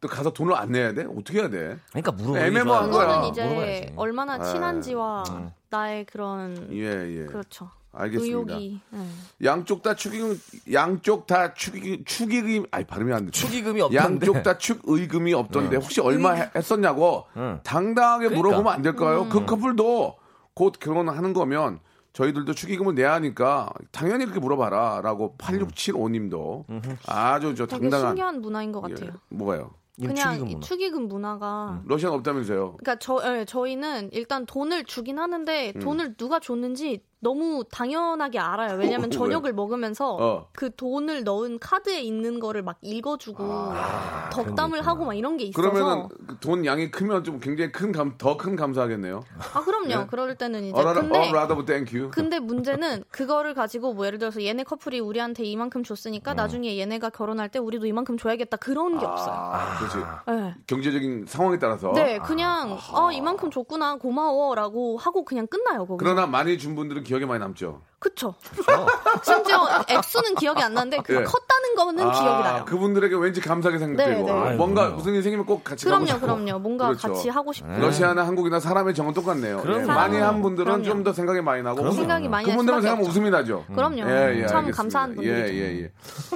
또 0.00 0.08
가서 0.08 0.30
돈을 0.32 0.54
안 0.54 0.72
내야 0.72 0.92
돼? 0.92 1.04
어떻게 1.04 1.40
해야 1.40 1.48
돼? 1.48 1.78
그러니까 1.90 2.12
물어보기 2.12 2.38
애매모호한 2.38 2.92
좋아요. 2.92 3.06
거야. 3.06 3.06
그거는 3.16 3.28
이제 3.30 3.44
물어봐야지. 3.44 3.92
얼마나 3.96 4.34
아, 4.34 4.38
친한지와 4.44 5.24
음. 5.30 5.50
나의 5.70 6.04
그런 6.04 6.68
예, 6.72 7.20
예. 7.22 7.24
그렇죠. 7.26 7.70
알겠습니다. 7.92 8.54
의욕이 8.54 8.80
예. 8.94 9.46
양쪽 9.46 9.82
다 9.82 9.94
축의금, 9.94 10.38
양쪽 10.70 11.26
다 11.26 11.54
축의, 11.54 12.04
축의금, 12.04 12.66
아니, 12.70 12.84
발음이 12.84 13.10
안 13.14 13.24
돼. 13.24 13.30
축의금이 13.30 13.80
없던데. 13.80 13.96
양쪽 14.26 14.42
다 14.42 14.58
축의금이 14.58 15.32
없던데 15.32 15.76
혹시 15.76 16.02
얼마 16.02 16.32
해- 16.32 16.50
했었냐고 16.54 17.24
응. 17.38 17.60
당당하게 17.64 18.28
그러니까. 18.28 18.42
물어보면 18.48 18.72
안 18.74 18.82
될까요? 18.82 19.26
그 19.30 19.46
커플도 19.46 20.14
곧 20.54 20.74
결혼하는 20.78 21.32
거면 21.32 21.80
저희들도 22.12 22.52
축의금을 22.52 22.94
내야 22.94 23.14
하니까 23.14 23.70
당연히 23.92 24.24
그렇게 24.26 24.40
물어봐라 24.40 25.00
라고 25.02 25.34
8675님도 25.38 26.64
아주 27.06 27.54
저 27.54 27.66
당당한 27.66 28.08
신기한 28.10 28.40
문화인 28.42 28.72
것 28.72 28.82
예, 28.90 28.94
같아요. 28.94 29.12
뭐가요? 29.30 29.70
그냥 30.00 30.16
축의금 30.16 30.48
이 30.48 30.54
문화. 30.54 30.60
축의금 30.66 31.08
문화가 31.08 31.82
러시아는 31.86 32.18
없다면서요? 32.18 32.76
그러니까 32.78 32.96
저 32.98 33.20
예, 33.38 33.44
저희는 33.44 34.10
일단 34.12 34.44
돈을 34.46 34.84
주긴 34.84 35.18
하는데 35.18 35.72
음. 35.74 35.80
돈을 35.80 36.14
누가 36.16 36.38
줬는지 36.38 37.02
너무 37.26 37.64
당연하게 37.72 38.38
알아요. 38.38 38.78
왜냐면 38.78 39.06
어, 39.10 39.10
저녁을 39.10 39.52
먹으면서 39.52 40.14
어. 40.14 40.48
그 40.52 40.72
돈을 40.72 41.24
넣은 41.24 41.58
카드에 41.58 42.00
있는 42.00 42.38
거를 42.38 42.62
막 42.62 42.76
읽어주고 42.82 43.42
아, 43.42 44.30
덕담을. 44.30 44.86
하고 44.86 45.04
막 45.04 45.14
이런 45.14 45.36
게 45.36 45.44
있어서 45.46 45.60
그러면은 45.70 46.08
그돈 46.28 46.64
양이 46.66 46.90
크면 46.90 47.24
좀 47.24 47.40
굉장히 47.40 47.72
큰 47.72 47.90
감, 47.90 48.16
더 48.16 48.36
큰 48.36 48.54
감사하겠네요. 48.54 49.24
아 49.54 49.60
그럼요. 49.64 49.88
네. 49.88 50.06
그럴 50.08 50.34
때는 50.36 50.64
이제 50.64 50.78
어라라, 50.78 51.00
근데 51.00 51.18
어, 51.18 51.64
thank 51.64 51.98
you. 51.98 52.10
근데 52.12 52.38
문제는 52.38 53.02
그거를 53.10 53.54
가지고 53.54 53.94
뭐 53.94 54.06
예를 54.06 54.18
들어서 54.18 54.42
얘네 54.42 54.62
커플이 54.64 55.00
우리한테 55.00 55.42
이만큼 55.44 55.82
줬으니까 55.82 56.34
나중에 56.34 56.78
얘네가 56.78 57.10
결혼할 57.10 57.48
때 57.48 57.58
우리도 57.58 57.86
이만큼 57.86 58.18
줘야겠다 58.18 58.58
그런 58.58 58.98
게 58.98 59.06
없어요. 59.06 59.34
아, 59.34 59.78
그렇지. 59.78 59.96
네. 60.28 60.54
경제적인 60.66 61.24
상황에 61.26 61.58
따라서. 61.58 61.92
네, 61.92 62.18
그냥 62.18 62.78
어 62.92 63.10
이만큼 63.10 63.50
줬구나 63.50 63.96
고마워라고 63.96 64.98
하고 64.98 65.24
그냥 65.24 65.46
끝나요 65.46 65.86
거기. 65.86 66.04
그러나 66.04 66.26
많이 66.26 66.58
준 66.58 66.76
분들은 66.76 67.02
기억 67.02 67.15
에 67.24 67.26
많이 67.26 67.40
남죠. 67.40 67.82
그쵸. 67.98 68.34
심지어 69.24 69.66
액수는 69.88 70.34
기억이 70.36 70.62
안 70.62 70.74
나는데 70.74 70.98
그 71.02 71.14
예. 71.14 71.22
컸다는 71.24 71.74
거는 71.76 72.12
기억이 72.12 72.42
나요. 72.42 72.64
그분들에게 72.66 73.16
왠지 73.16 73.40
감사하게 73.40 73.78
생각되고 73.78 74.26
네, 74.26 74.50
네. 74.50 74.56
뭔가 74.56 74.82
아이고. 74.84 74.96
무슨 74.96 75.14
일이 75.14 75.22
생기면 75.22 75.46
꼭 75.46 75.64
같이 75.64 75.84
가고 75.86 76.04
그럼요, 76.04 76.06
싶고. 76.06 76.20
그럼요. 76.20 76.58
뭔가 76.60 76.86
그렇죠. 76.88 77.08
같이 77.08 77.28
하고 77.28 77.52
싶고. 77.52 77.70
러시아나 77.80 78.26
한국이나 78.26 78.60
사람의 78.60 78.94
정은 78.94 79.14
똑같네요. 79.14 79.62
예, 79.66 79.78
많이 79.84 80.18
한 80.18 80.42
분들은. 80.42 80.82
좀 80.84 81.02
더 81.04 81.12
생각이 81.12 81.40
많이 81.40 81.62
나고 81.62 81.76
그럼요. 81.76 81.92
생각이 81.94 82.28
많이 82.28 82.46
날 82.46 82.52
그분들은 82.54 82.80
생각하면 82.82 83.04
없죠. 83.06 83.10
웃음이 83.10 83.30
나죠. 83.30 83.64
그럼요. 83.74 83.98
예, 84.08 84.42
예, 84.42 84.46
참 84.46 84.58
알겠습니다. 84.58 84.76
감사한 84.76 85.14
분들이죠. 85.14 85.54
예, 85.54 85.58
예, 85.58 85.82
예. 85.82 85.92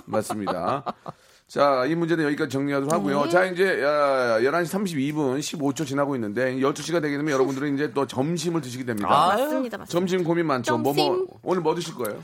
맞습니다. 0.07 0.85
자, 1.51 1.85
이 1.85 1.97
문제는 1.97 2.25
여기까지 2.27 2.49
정리하도록 2.49 2.93
하고요. 2.93 3.25
네. 3.25 3.29
자, 3.29 3.45
이제 3.45 3.83
야, 3.83 4.39
11시 4.41 4.67
32분 4.67 5.41
15초 5.41 5.85
지나고 5.85 6.15
있는데 6.15 6.55
12시가 6.55 7.03
되게 7.03 7.17
되면 7.17 7.33
여러분들은 7.33 7.75
이제 7.75 7.91
또 7.93 8.07
점심을 8.07 8.61
드시게 8.61 8.85
됩니다. 8.85 9.09
맞습니다, 9.09 9.79
맞습니다. 9.79 9.85
점심 9.87 10.23
고민 10.23 10.47
많죠. 10.47 10.79
뭐, 10.79 10.95
뭐. 10.95 11.27
오늘 11.43 11.61
뭐 11.61 11.75
드실 11.75 11.95
거예요? 11.95 12.23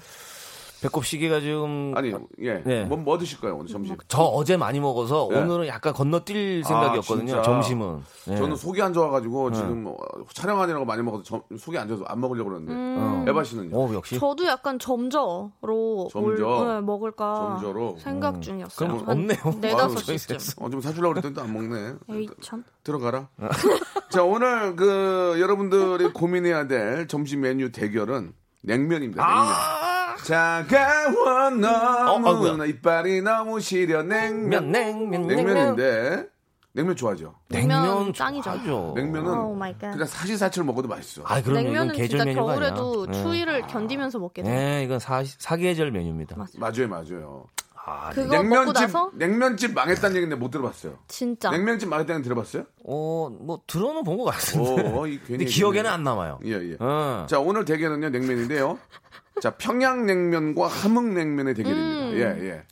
배꼽 0.83 1.05
시계가 1.05 1.41
지금 1.41 1.93
아니, 1.97 2.13
예. 2.43 2.63
네. 2.65 2.85
뭐, 2.85 2.99
뭐 2.99 3.17
드실 3.19 3.41
거예요, 3.41 3.57
오늘 3.57 3.67
점심? 3.67 3.97
저 4.09 4.23
어제 4.23 4.57
많이 4.57 4.79
먹어서 4.79 5.29
네. 5.31 5.41
오늘은 5.41 5.67
약간 5.69 5.95
건너뛸 5.95 6.63
생각이었거든요. 6.65 7.27
진짜? 7.27 7.43
점심은. 7.43 8.03
네. 8.27 8.37
저는 8.37 8.57
속이 8.57 8.83
안 8.83 8.93
좋아가지고 8.93 9.53
지금 9.53 9.87
어, 9.87 9.97
촬영하느라고 10.35 10.85
많이 10.85 11.03
먹어서 11.03 11.23
점- 11.25 11.43
속이 11.59 11.79
안 11.79 11.89
좋아서 11.89 12.05
안 12.05 12.21
먹으려고 12.21 12.51
그러는데. 12.51 12.73
음. 12.75 13.25
에바 13.29 13.43
씨는요? 13.45 13.77
어 13.77 13.93
역시. 13.95 14.19
저도 14.19 14.45
약간 14.47 14.79
점저로 14.79 16.09
점저? 16.13 16.45
뭘, 16.45 16.69
네, 16.75 16.81
먹을까 16.83 17.59
점저로? 17.61 17.97
생각 17.99 18.43
중이었어요. 18.43 18.89
그럼 18.89 19.01
한 19.09 19.09
없네요. 19.19 19.39
네 19.61 19.71
다섯 19.75 20.09
아유, 20.11 20.19
시쯤. 20.19 20.37
어, 20.63 20.69
좀 20.71 20.81
사주려고 20.81 21.15
그랬더니 21.15 21.35
또 21.35 21.41
안 21.41 21.53
먹네. 21.53 21.95
에이 22.11 22.29
참. 22.43 22.63
들어가라. 22.85 23.29
자, 24.11 24.23
오늘 24.23 24.77
그 24.77 25.37
여러분들이 25.41 26.13
고민해야 26.13 26.67
될 26.69 27.09
점심 27.09 27.41
메뉴 27.41 27.73
대결은 27.73 28.33
냉면입니다. 28.63 29.25
냉면. 29.27 29.96
차가워 30.25 31.51
너무 31.51 32.47
아이고야. 32.47 32.67
이빨이 32.67 33.23
너무 33.23 33.61
시려 33.61 34.03
냉면. 34.03 34.71
냉면 34.73 35.27
냉면 35.27 35.27
냉면인데 35.27 36.29
냉면 36.73 36.95
좋아하죠. 36.97 37.35
냉면 37.49 37.83
냉면 37.83 38.13
짱이죠. 38.13 38.43
좋아하죠. 38.45 38.93
냉면은 38.97 39.59
갓. 39.59 39.93
그냥 39.93 40.07
사시사철 40.07 40.65
먹어도 40.65 40.89
맛있어. 40.89 41.23
아 41.25 41.41
그럼 41.41 41.63
냉면은 41.63 41.95
계절 41.95 42.09
진짜 42.19 42.25
메뉴가 42.27 42.47
겨울에도 42.55 43.07
아니야. 43.09 43.13
네. 43.13 43.23
추위를 43.23 43.67
견디면서 43.67 44.19
먹게 44.19 44.43
돼요. 44.43 44.55
네, 44.55 44.85
이건 44.85 44.99
사, 44.99 45.23
사계절 45.25 45.91
메뉴입니다. 45.91 46.37
맞아요, 46.59 46.89
맞아요. 46.89 47.45
아, 47.89 48.11
먹고 48.17 48.33
냉면집 48.33 48.91
냉면집 49.15 49.73
망했다는 49.75 50.17
얘기인데 50.17 50.35
못 50.35 50.51
들어봤어요. 50.51 50.99
진짜 51.07 51.51
냉면집 51.53 51.89
망했다는 51.89 52.19
얘기 52.19 52.25
들어봤어요? 52.29 52.65
어, 52.85 53.31
뭐 53.41 53.61
들어는 53.69 54.03
본 54.03 54.19
것 54.19 54.25
같은데. 54.25 54.83
오, 54.91 55.07
이 55.07 55.21
괜히 55.21 55.39
근데 55.39 55.45
기억에는. 55.45 55.89
안 55.89 56.03
남아요. 56.03 56.41
예, 56.45 56.51
예. 56.73 56.77
어. 56.81 57.27
자, 57.29 57.39
오늘 57.39 57.65
대결은요, 57.65 58.09
냉면인데요. 58.11 58.79
자, 59.41 59.51
평양냉면과 59.51 60.67
함흥냉면의 60.67 61.55
대결입니다. 61.55 62.07
음. 62.07 62.13
예, 62.15 62.49
예. 62.49 62.65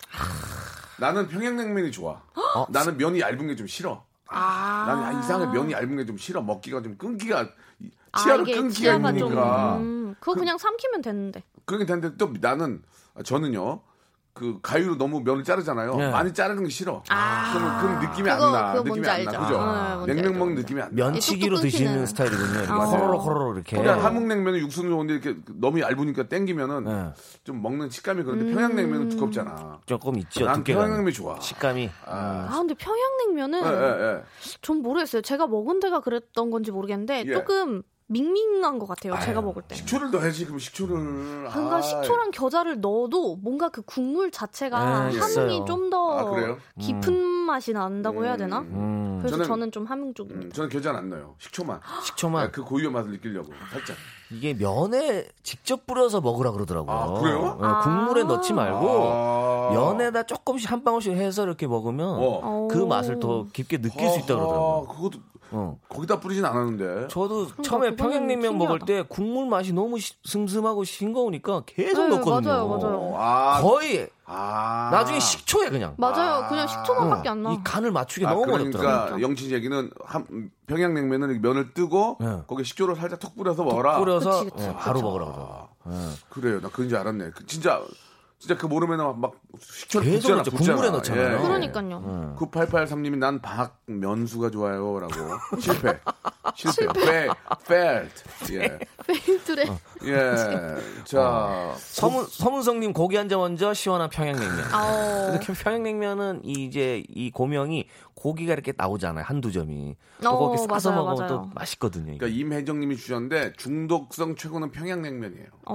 나는 0.98 1.28
평양냉면이 1.28 1.90
좋아. 1.92 2.22
나는 2.70 2.96
면이 2.96 3.20
얇은 3.20 3.46
게 3.48 3.56
좀 3.56 3.66
싫어. 3.66 4.04
아. 4.28 4.84
나는 4.88 5.20
이상하게 5.20 5.52
면이 5.58 5.72
얇은 5.72 5.96
게 5.96 6.06
좀 6.06 6.16
싫어. 6.16 6.40
먹기가 6.40 6.82
좀 6.82 6.96
끊기가, 6.96 7.46
아, 8.12 8.22
치아를 8.22 8.48
이게 8.48 8.56
끊기가 8.56 8.80
치아가 8.98 9.12
좀. 9.12 9.32
음, 9.82 10.14
그거 10.20 10.34
그냥 10.34 10.56
삼키면 10.56 11.02
되는데. 11.02 11.42
그렇게 11.66 11.84
되는데 11.84 12.16
또 12.16 12.32
나는, 12.40 12.82
아, 13.14 13.22
저는요, 13.22 13.80
그 14.34 14.58
가위로 14.62 14.96
너무 14.98 15.20
면을 15.20 15.44
자르잖아요. 15.44 15.94
네. 15.94 16.10
많이 16.10 16.34
자르는 16.34 16.64
게 16.64 16.68
싫어. 16.68 17.04
아. 17.08 17.52
그러면 17.52 17.78
그런 17.80 18.00
느낌이 18.00 18.28
그거, 18.28 18.46
안 18.46 18.52
나. 18.52 18.72
그거 18.72 18.78
느낌이 18.82 18.88
뭔지 18.88 19.10
안 19.10 19.24
나. 19.24 19.30
알죠. 19.30 19.42
그죠? 19.44 19.60
아, 19.60 20.04
냉면 20.08 20.38
먹는 20.38 20.54
느낌이 20.56 20.82
안 20.82 20.88
나. 20.96 21.04
면치기로 21.04 21.56
뚝뚝 21.56 21.70
끊기는. 21.70 21.86
드시는 21.92 22.06
스타일이군요. 22.06 22.72
아. 22.74 22.84
호로록 22.84 23.24
호로록 23.24 23.54
이렇게. 23.54 23.76
그냥 23.76 24.04
함흥냉면은 24.04 24.58
육수는 24.58 24.90
좋은데 24.90 25.14
이렇게 25.14 25.36
너무 25.54 25.80
얇으니까 25.80 26.24
땡기면은 26.24 26.84
네. 26.84 27.12
좀 27.44 27.62
먹는 27.62 27.90
식감이 27.90 28.24
그런데 28.24 28.46
음. 28.46 28.54
평양냉면은 28.54 29.08
두껍잖아. 29.10 29.78
조금 29.86 30.18
있죠. 30.18 30.46
난 30.46 30.56
두께가. 30.56 30.80
평양냉면이 30.80 31.14
좋아. 31.14 31.38
식감이. 31.38 31.88
아 32.04 32.48
근데 32.58 32.74
평양냉면은 32.74 33.62
예, 33.64 33.68
예, 33.68 34.04
예. 34.16 34.22
전 34.62 34.82
모르겠어요. 34.82 35.22
제가 35.22 35.46
먹은 35.46 35.78
데가 35.78 36.00
그랬던 36.00 36.50
건지 36.50 36.72
모르겠는데 36.72 37.24
예. 37.28 37.32
조금 37.32 37.82
밍밍한 38.08 38.78
것 38.78 38.86
같아요. 38.86 39.18
제가 39.18 39.40
먹을 39.40 39.62
때. 39.62 39.74
식초를 39.74 40.10
넣어야지 40.10 40.44
그럼 40.44 40.58
식초를. 40.58 40.94
그러니까 41.50 41.76
아, 41.76 41.80
식초랑 41.80 42.30
겨자를 42.32 42.80
넣어도 42.80 43.36
뭔가 43.36 43.70
그 43.70 43.80
국물 43.82 44.30
자체가 44.30 44.78
네, 45.08 45.18
함흥이 45.18 45.56
있어요. 45.56 45.64
좀더 45.64 46.18
아? 46.18 46.56
깊은 46.78 47.14
맛이 47.14 47.72
난다고 47.72 48.24
해야 48.24 48.36
되나? 48.36 48.60
음. 48.60 49.18
그래서 49.20 49.38
저는- 49.38 49.46
저는, 49.46 49.72
좀 49.72 49.86
함흥 49.86 50.12
쪽입니다. 50.12 50.46
음, 50.48 50.52
저는 50.52 50.68
겨자는 50.68 50.98
안 50.98 51.08
넣어요. 51.08 51.34
식초만. 51.38 51.80
식초만. 52.04 52.44
네, 52.46 52.50
그 52.50 52.62
고유의 52.62 52.90
맛을 52.90 53.10
느끼려고 53.12 53.52
살짝. 53.72 53.96
이게 54.30 54.52
면에 54.54 55.26
직접 55.42 55.86
뿌려서 55.86 56.20
먹으라 56.20 56.50
그러더라고요. 56.52 56.94
아, 56.94 57.20
그래요? 57.20 57.58
네, 57.60 57.68
국물에 57.84 58.22
아. 58.22 58.24
넣지 58.24 58.52
말고 58.52 58.88
아. 59.12 59.70
면에다 59.72 60.24
조금씩 60.24 60.70
한 60.70 60.82
방울씩 60.84 61.12
해서 61.14 61.44
이렇게 61.44 61.66
먹으면 61.66 62.06
어. 62.20 62.68
그 62.70 62.78
맛을 62.78 63.18
더 63.20 63.46
깊게 63.52 63.78
느낄 63.80 64.10
수 64.10 64.18
있다 64.18 64.34
그러더라고요. 64.34 64.86
아, 64.88 64.94
그것도 64.94 65.18
어. 65.56 65.78
거기다 65.88 66.18
뿌리진 66.20 66.44
않았는데. 66.44 67.08
저도 67.08 67.46
처음에 67.62 67.90
그거는 67.90 67.96
평양냉면 67.96 68.58
먹을. 68.58 68.80
때 68.80 69.04
국물 69.08 69.46
맛이 69.46 69.72
너무 69.72 69.98
시- 70.00 70.14
슴슴하고 70.24 70.82
싱거우니까 70.84 71.62
계속 71.66 72.08
네, 72.08 72.16
넣거든요. 72.16 72.50
맞아요, 72.52 72.68
맞아요. 72.68 73.14
아, 73.16 73.60
거의 73.62 74.08
아. 74.26 74.88
나중에 74.92 75.20
식초에 75.20 75.70
그냥. 75.70 75.94
맞아요. 75.96 76.46
그냥 76.48 76.66
식초만밖에 76.66 77.28
안 77.28 77.42
나. 77.42 77.52
이 77.52 77.58
간을 77.62 77.92
맞추기 77.92 78.26
아, 78.26 78.30
너무 78.30 78.46
그러니까 78.46 78.78
어렵더라고요. 78.80 79.22
영친 79.22 79.50
얘기는 79.52 79.90
한, 80.04 80.50
평양냉면은 80.66 81.40
면을 81.40 81.72
뜨고 81.72 82.16
네. 82.20 82.38
거기 82.48 82.64
식초를 82.64 82.96
살짝 82.96 83.20
톡 83.20 83.36
뿌려서 83.36 83.62
먹어라. 83.64 83.98
뿌려서 83.98 84.40
그치, 84.40 84.50
그치. 84.50 84.66
예, 84.68 84.74
바로 84.74 85.02
먹으라 85.02 85.24
그러더라고요. 85.26 85.68
예. 85.92 85.92
그래요. 86.30 86.60
나 86.60 86.68
그런 86.70 86.88
줄 86.88 86.98
알았네. 86.98 87.30
그 87.34 87.46
진짜 87.46 87.80
진짜 88.44 88.58
그 88.60 88.66
모르면 88.66 89.20
막 89.22 89.32
식초를 89.58 90.06
계속 90.06 90.28
붓잖아. 90.28 90.42
붓잖아. 90.42 90.58
국물에 90.74 90.90
넣잖아요. 90.90 91.42
그러니까요. 91.42 92.36
9883님이 92.38 93.16
난 93.16 93.40
박면수가 93.40 94.50
좋아요라고 94.50 95.14
실패 95.58 95.98
실패 96.54 96.86
페 96.92 97.30
failed 97.62 98.22
예 98.52 98.78
페인트래. 99.06 99.64
예. 100.06 100.34
자 101.04 101.74
서문 101.78 102.26
서문성님 102.26 102.92
고기 102.92 103.16
한 103.16 103.28
점 103.28 103.40
먼저 103.40 103.72
시원한 103.74 104.10
평양냉면. 104.10 104.64
근데 105.30 105.46
그 105.46 105.52
평양냉면은 105.54 106.42
이제 106.44 107.02
이 107.08 107.30
고명이 107.30 107.88
고기가 108.14 108.52
이렇게 108.52 108.72
나오잖아요. 108.76 109.24
한두 109.26 109.50
점이. 109.52 109.96
어, 110.24 110.30
그거 110.30 110.54
이렇게 110.54 110.68
싸서 110.72 110.90
맞아요, 110.90 111.04
먹으면 111.04 111.28
맞아요. 111.28 111.42
또 111.44 111.50
맛있거든요. 111.54 112.12
이게. 112.12 112.18
그러니까 112.18 112.38
임혜정님이 112.40 112.96
주셨는데 112.96 113.52
중독성 113.56 114.36
최고는 114.36 114.70
평양냉면이에요. 114.70 115.46
오, 115.66 115.74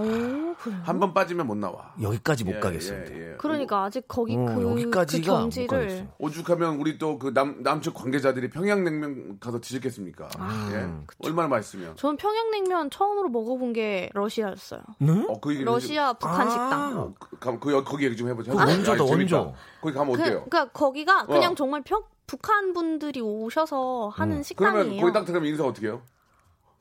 그래요? 0.55 0.79
한 0.83 0.99
번 0.99 1.13
빠지면 1.13 1.47
못 1.47 1.55
나와. 1.55 1.93
여기까지 2.01 2.43
못 2.45 2.55
예, 2.55 2.59
가겠습니다. 2.59 3.13
예, 3.15 3.31
예. 3.31 3.35
그러니까 3.37 3.83
아직 3.83 4.07
거기 4.07 4.35
어, 4.35 4.45
그, 4.45 4.55
그 4.55 4.63
여기까지가 4.71 5.31
못 5.33 5.39
경지를 5.41 5.67
가겠어요. 5.67 6.07
오죽하면 6.17 6.75
우리 6.77 6.97
또 6.97 7.17
그 7.19 7.33
남 7.33 7.61
남측 7.61 7.93
관계자들이 7.93 8.49
평양냉면 8.49 9.37
가서 9.39 9.59
드셨겠습니까? 9.59 10.29
아, 10.37 10.69
예? 10.73 10.87
얼마나 11.27 11.47
맛있으면. 11.49 11.95
저는 11.97 12.17
평양냉면 12.17 12.89
처음으로 12.89 13.29
먹어본 13.29 13.73
게 13.73 14.09
러시아였어요. 14.19 14.81
어, 15.27 15.39
그 15.39 15.51
얘기를 15.51 15.65
러시아 15.71 16.13
북한 16.13 16.47
아. 16.47 16.49
식당. 16.49 16.97
어, 16.99 17.13
그, 17.19 17.37
가- 17.39 17.59
그, 17.59 17.83
거기 17.83 18.05
얘기 18.05 18.15
좀 18.15 18.27
해보자. 18.29 18.51
그 18.51 18.57
원조다. 18.57 19.03
원조. 19.03 19.53
거기 19.81 19.93
가면 19.93 20.15
그, 20.15 20.21
어때요? 20.21 20.45
그러니까 20.49 20.65
거기가 20.71 21.25
그냥 21.25 21.51
어. 21.51 21.55
정말 21.55 21.81
평, 21.83 22.03
북한 22.27 22.73
분들이 22.73 23.21
오셔서 23.21 24.09
하는 24.13 24.29
그러면 24.29 24.43
식당이에요. 24.43 25.01
거기 25.01 25.13
딱 25.13 25.25
들어가면 25.25 25.49
인사 25.49 25.63
어떻게 25.65 25.87
해요? 25.87 26.01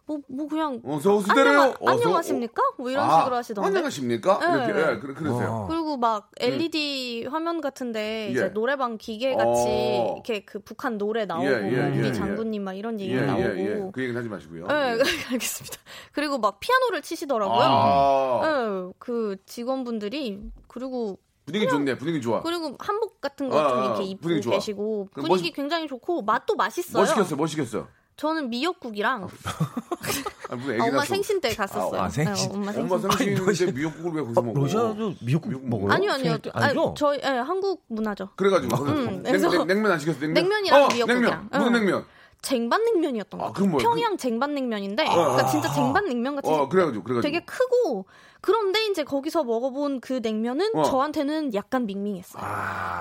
뭐, 0.08 0.20
뭐 0.26 0.48
그냥 0.48 0.80
어서 0.86 1.16
오시대요. 1.16 1.44
안녕, 1.46 1.74
안녕하십니까? 1.86 2.62
뭐 2.78 2.90
이런 2.90 3.04
식으로 3.20 3.36
하시던데. 3.36 3.68
안녕하십니까? 3.68 4.38
네. 4.38 4.64
이렇게 4.64 4.80
예, 4.92 4.98
그래, 4.98 5.12
그러세요. 5.12 5.66
그리고 5.68 5.98
막 5.98 6.30
LED 6.40 7.26
화면 7.30 7.60
같은데 7.60 8.28
예. 8.28 8.30
이제 8.30 8.52
노래방 8.54 8.96
기계 8.96 9.34
같이 9.36 9.66
어. 9.68 10.14
이렇게 10.14 10.46
그 10.46 10.60
북한 10.60 10.96
노래 10.96 11.26
나오고 11.26 11.46
예, 11.46 11.50
예, 11.50 11.98
우리 11.98 12.08
예, 12.08 12.12
장군님 12.14 12.64
막 12.64 12.72
이런 12.72 12.98
얘기 12.98 13.12
예, 13.14 13.20
나오고. 13.20 13.42
예, 13.42 13.58
예. 13.58 13.90
그 13.92 14.00
얘기는 14.02 14.18
하지 14.18 14.30
마시고요. 14.30 14.66
네, 14.66 14.74
예. 14.74 14.98
알겠습니다. 15.30 15.76
그리고 16.12 16.38
막 16.38 16.58
피아노를 16.58 17.02
치시더라고요. 17.02 17.60
아, 17.60 18.40
네, 18.42 18.92
그 18.98 19.36
직원분들이 19.44 20.40
그리고 20.68 21.18
분위기 21.44 21.68
좋네. 21.68 21.98
분위기 21.98 22.20
좋아. 22.22 22.40
그리고 22.42 22.76
한복 22.78 23.20
같은 23.20 23.50
거 23.50 23.58
아, 23.60 23.68
좀 23.68 23.78
아, 23.78 23.84
이렇게 23.84 24.04
입고 24.04 24.22
분위기. 24.22 24.48
계시고 24.48 25.08
분위기 25.12 25.28
멋있- 25.34 25.54
굉장히 25.54 25.86
좋고 25.86 26.22
맛도 26.22 26.54
맛있어요. 26.56 27.02
뭐 27.02 27.06
시켰어? 27.06 27.36
뭐 27.36 27.46
시켰어? 27.46 27.86
저는 28.18 28.50
미역국이랑 28.50 29.28
아, 30.50 30.54
무슨 30.56 30.70
아, 30.72 30.74
애기나 30.74 30.84
엄마 30.86 31.04
좀- 31.04 31.14
생신 31.14 31.40
때 31.40 31.54
갔었어요. 31.54 32.00
아, 32.00 32.04
아, 32.06 32.08
생신. 32.08 32.48
네, 32.50 32.54
엄마 32.56 32.72
생신. 32.72 32.92
엄마 32.92 33.08
생신인데 33.16 33.72
미역국을 33.72 34.12
왜 34.12 34.22
거기서 34.22 34.42
먹어? 34.42 34.60
러시아도 34.60 35.14
미역국 35.20 35.48
미역국 35.50 35.68
먹어요? 35.68 35.92
아니요, 35.92 36.10
아니요. 36.12 36.24
생일 36.24 36.38
때? 36.40 36.50
아니, 36.52 36.64
아니죠? 36.64 36.94
저희 36.98 37.20
예, 37.22 37.28
한국 37.28 37.84
문화죠. 37.86 38.30
그래가지고 38.34 38.76
음, 38.86 39.22
냉, 39.22 39.32
그래서- 39.32 39.50
냉, 39.50 39.66
냉면 39.68 39.92
안 39.92 39.98
시켰어? 40.00 40.18
냉면? 40.18 40.34
냉면이랑 40.34 40.82
어, 40.82 40.88
미역국이랑. 40.88 41.22
냉면. 41.30 41.48
무슨 41.52 41.66
응. 41.66 41.72
냉면? 41.72 42.04
쟁반냉면이었던 42.42 43.40
아, 43.40 43.44
거. 43.46 43.52
그건 43.52 43.70
뭐야? 43.70 43.82
평양 43.84 44.16
쟁반냉면인데, 44.16 45.04
그러니까 45.04 45.46
진짜 45.46 45.72
쟁반냉면 45.72 46.36
같이 46.36 46.48
어, 46.50 46.68
그래가지고 46.68 47.04
그래가지고. 47.04 47.22
되게 47.32 47.44
크고 47.44 48.06
그런데 48.40 48.86
이제 48.86 49.04
거기서 49.04 49.44
먹어본 49.44 50.00
그 50.00 50.20
냉면은 50.22 50.70
어. 50.74 50.82
저한테는 50.84 51.54
약간 51.54 51.86
밍밍했어요. 51.86 52.42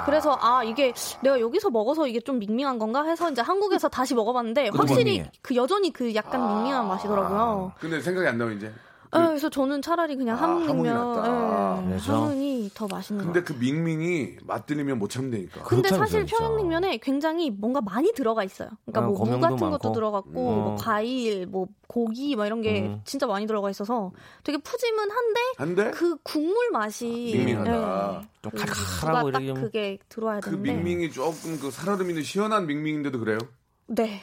그래서 0.05 0.37
아 0.41 0.63
이게 0.63 0.93
내가 1.21 1.39
여기서 1.39 1.69
먹어서 1.69 2.07
이게 2.07 2.19
좀 2.19 2.39
밍밍한 2.39 2.79
건가 2.79 3.03
해서 3.03 3.29
이제 3.29 3.41
한국에서 3.41 3.87
다시 3.87 4.15
먹어봤는데 4.15 4.69
확실히 4.73 5.03
밍밍해. 5.03 5.31
그 5.41 5.55
여전히 5.55 5.91
그 5.93 6.13
약간 6.15 6.41
밍밍한 6.41 6.87
맛이더라고요. 6.87 7.73
근데 7.79 8.01
생각이 8.01 8.27
안 8.27 8.37
나요 8.37 8.51
이제. 8.51 8.71
예, 9.15 9.19
그래서 9.27 9.49
저는 9.49 9.81
차라리 9.81 10.15
그냥 10.17 10.37
아, 10.37 10.41
함흥냉면 10.41 10.95
함흥이. 10.97 11.93
예? 11.93 11.97
함흥이 11.97 12.71
더 12.73 12.87
맛있는 12.87 13.19
것 13.23 13.25
근데 13.31 13.39
같아요. 13.41 13.57
그 13.57 13.63
밍밍이 13.63 14.37
맛들리면 14.45 14.99
못 14.99 15.09
참다니까. 15.09 15.63
근데 15.63 15.89
사실 15.89 16.25
진짜. 16.25 16.37
평양냉면에 16.37 16.97
굉장히 16.97 17.49
뭔가 17.49 17.79
많이 17.81 18.11
들어가 18.13 18.43
있어요. 18.43 18.69
그러니까 18.85 18.99
아, 18.99 19.03
뭐무 19.03 19.17
고명도 19.19 19.41
같은 19.41 19.57
것도 19.57 19.69
많고. 19.69 19.91
들어갔고 19.93 20.29
뭐 20.31 20.71
음. 20.71 20.75
과일, 20.77 21.47
뭐 21.47 21.67
고기 21.87 22.35
막 22.35 22.45
이런 22.45 22.61
게 22.61 22.81
음. 22.81 23.01
진짜 23.05 23.25
많이 23.27 23.47
들어가 23.47 23.69
있어서 23.69 24.11
되게 24.43 24.57
푸짐한데 24.57 25.39
한데 25.57 25.91
그 25.91 26.17
국물 26.23 26.69
맛이 26.71 27.07
밍밍하다. 27.35 28.21
예, 28.23 28.27
좀그 28.41 28.57
칼칼하고 28.57 29.29
이렇게 29.29 29.45
좀- 29.47 29.61
그게 29.61 29.97
들어와야 30.09 30.39
그 30.41 30.49
되는데 30.49 30.73
밍밍이 30.73 31.11
조금 31.11 31.57
그 31.59 31.71
살얼음 31.71 32.09
있는 32.09 32.23
시원한 32.23 32.67
밍밍인데도 32.67 33.19
그래요? 33.19 33.37
네. 33.87 34.19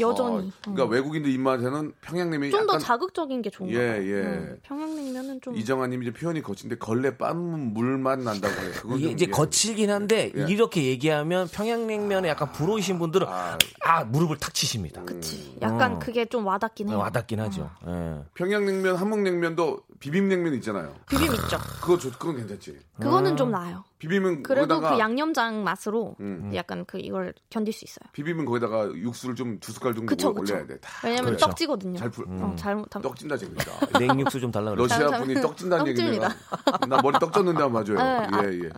여전히. 0.00 0.52
그러니까 0.62 0.84
음. 0.84 0.90
외국인들 0.90 1.30
입맛에는 1.30 1.92
평양냉면이 2.00 2.50
좀더 2.50 2.74
약간 2.74 2.80
자극적인 2.80 3.42
게 3.42 3.50
좋은 3.50 3.70
예, 3.70 3.74
거예요. 3.74 4.16
예. 4.16 4.22
음, 4.22 4.58
평양냉면은 4.62 5.40
좀 5.40 5.56
이정아님 5.56 6.02
이제 6.02 6.12
표현이 6.12 6.42
거친데 6.42 6.76
걸레 6.78 7.16
빤 7.16 7.36
물맛 7.74 8.20
난다고 8.20 8.54
해요. 8.62 8.72
그건 8.80 8.98
이제 8.98 9.26
예. 9.26 9.30
거칠긴 9.30 9.90
한데 9.90 10.32
예. 10.36 10.46
이렇게 10.48 10.84
얘기하면 10.84 11.48
평양냉면에 11.48 12.28
약간 12.28 12.52
불호이신 12.52 12.98
분들은 12.98 13.26
아, 13.28 13.58
아 13.84 14.04
무릎을 14.04 14.38
탁 14.38 14.54
치십니다. 14.54 15.02
그치. 15.04 15.56
약간 15.62 15.94
어. 15.94 15.98
그게 15.98 16.24
좀 16.24 16.46
와닿긴 16.46 16.88
해요. 16.88 16.98
와닿긴 16.98 17.40
하죠. 17.40 17.70
예. 17.86 18.22
평양냉면, 18.34 18.96
함흥냉면도 18.96 19.82
비빔냉면 20.00 20.54
있잖아요. 20.54 20.94
비빔 21.08 21.32
있죠. 21.32 21.58
그거 21.80 21.98
좋, 21.98 22.10
그건 22.18 22.36
괜찮지. 22.36 22.78
그거는 23.00 23.36
좀 23.36 23.50
나아요. 23.50 23.84
비빔은 23.98 24.42
그래도 24.42 24.74
거기다가 24.74 24.94
그 24.94 25.00
양념장 25.00 25.64
맛으로 25.64 26.16
음. 26.20 26.50
약간 26.54 26.84
그 26.86 26.98
이걸 26.98 27.32
견딜 27.50 27.72
수 27.72 27.84
있어요. 27.84 28.08
비빔은 28.12 28.44
거기다가 28.44 28.90
육수를 28.94 29.34
좀 29.34 29.58
두 29.60 29.72
숟갈 29.72 29.94
정도 29.94 30.06
그쵸, 30.06 30.28
올려야 30.30 30.62
그쵸. 30.62 30.66
돼. 30.74 30.78
다 30.80 30.90
왜냐면 31.04 31.24
그렇죠. 31.26 31.46
떡지거든요. 31.46 31.98
잘 31.98 32.10
풀. 32.10 32.26
어, 32.28 32.54
잘못하면 32.58 33.02
떡진다 33.02 33.36
재밌다. 33.38 33.72
냉육수 33.98 34.38
좀 34.40 34.50
달라 34.50 34.70
그러죠. 34.72 34.92
러시아 34.94 35.08
잘- 35.08 35.20
분이 35.20 35.40
떡진다는 35.40 35.86
얘기 35.88 35.96
떡집니다. 35.98 36.28
내가 36.28 36.86
나 36.86 37.00
머리 37.02 37.18
떡 37.18 37.32
졌는데 37.32 37.62
안 37.62 37.72
맞아요. 37.72 37.94
네, 37.94 38.00
아. 38.02 38.42
예, 38.44 38.64
예. 38.64 38.70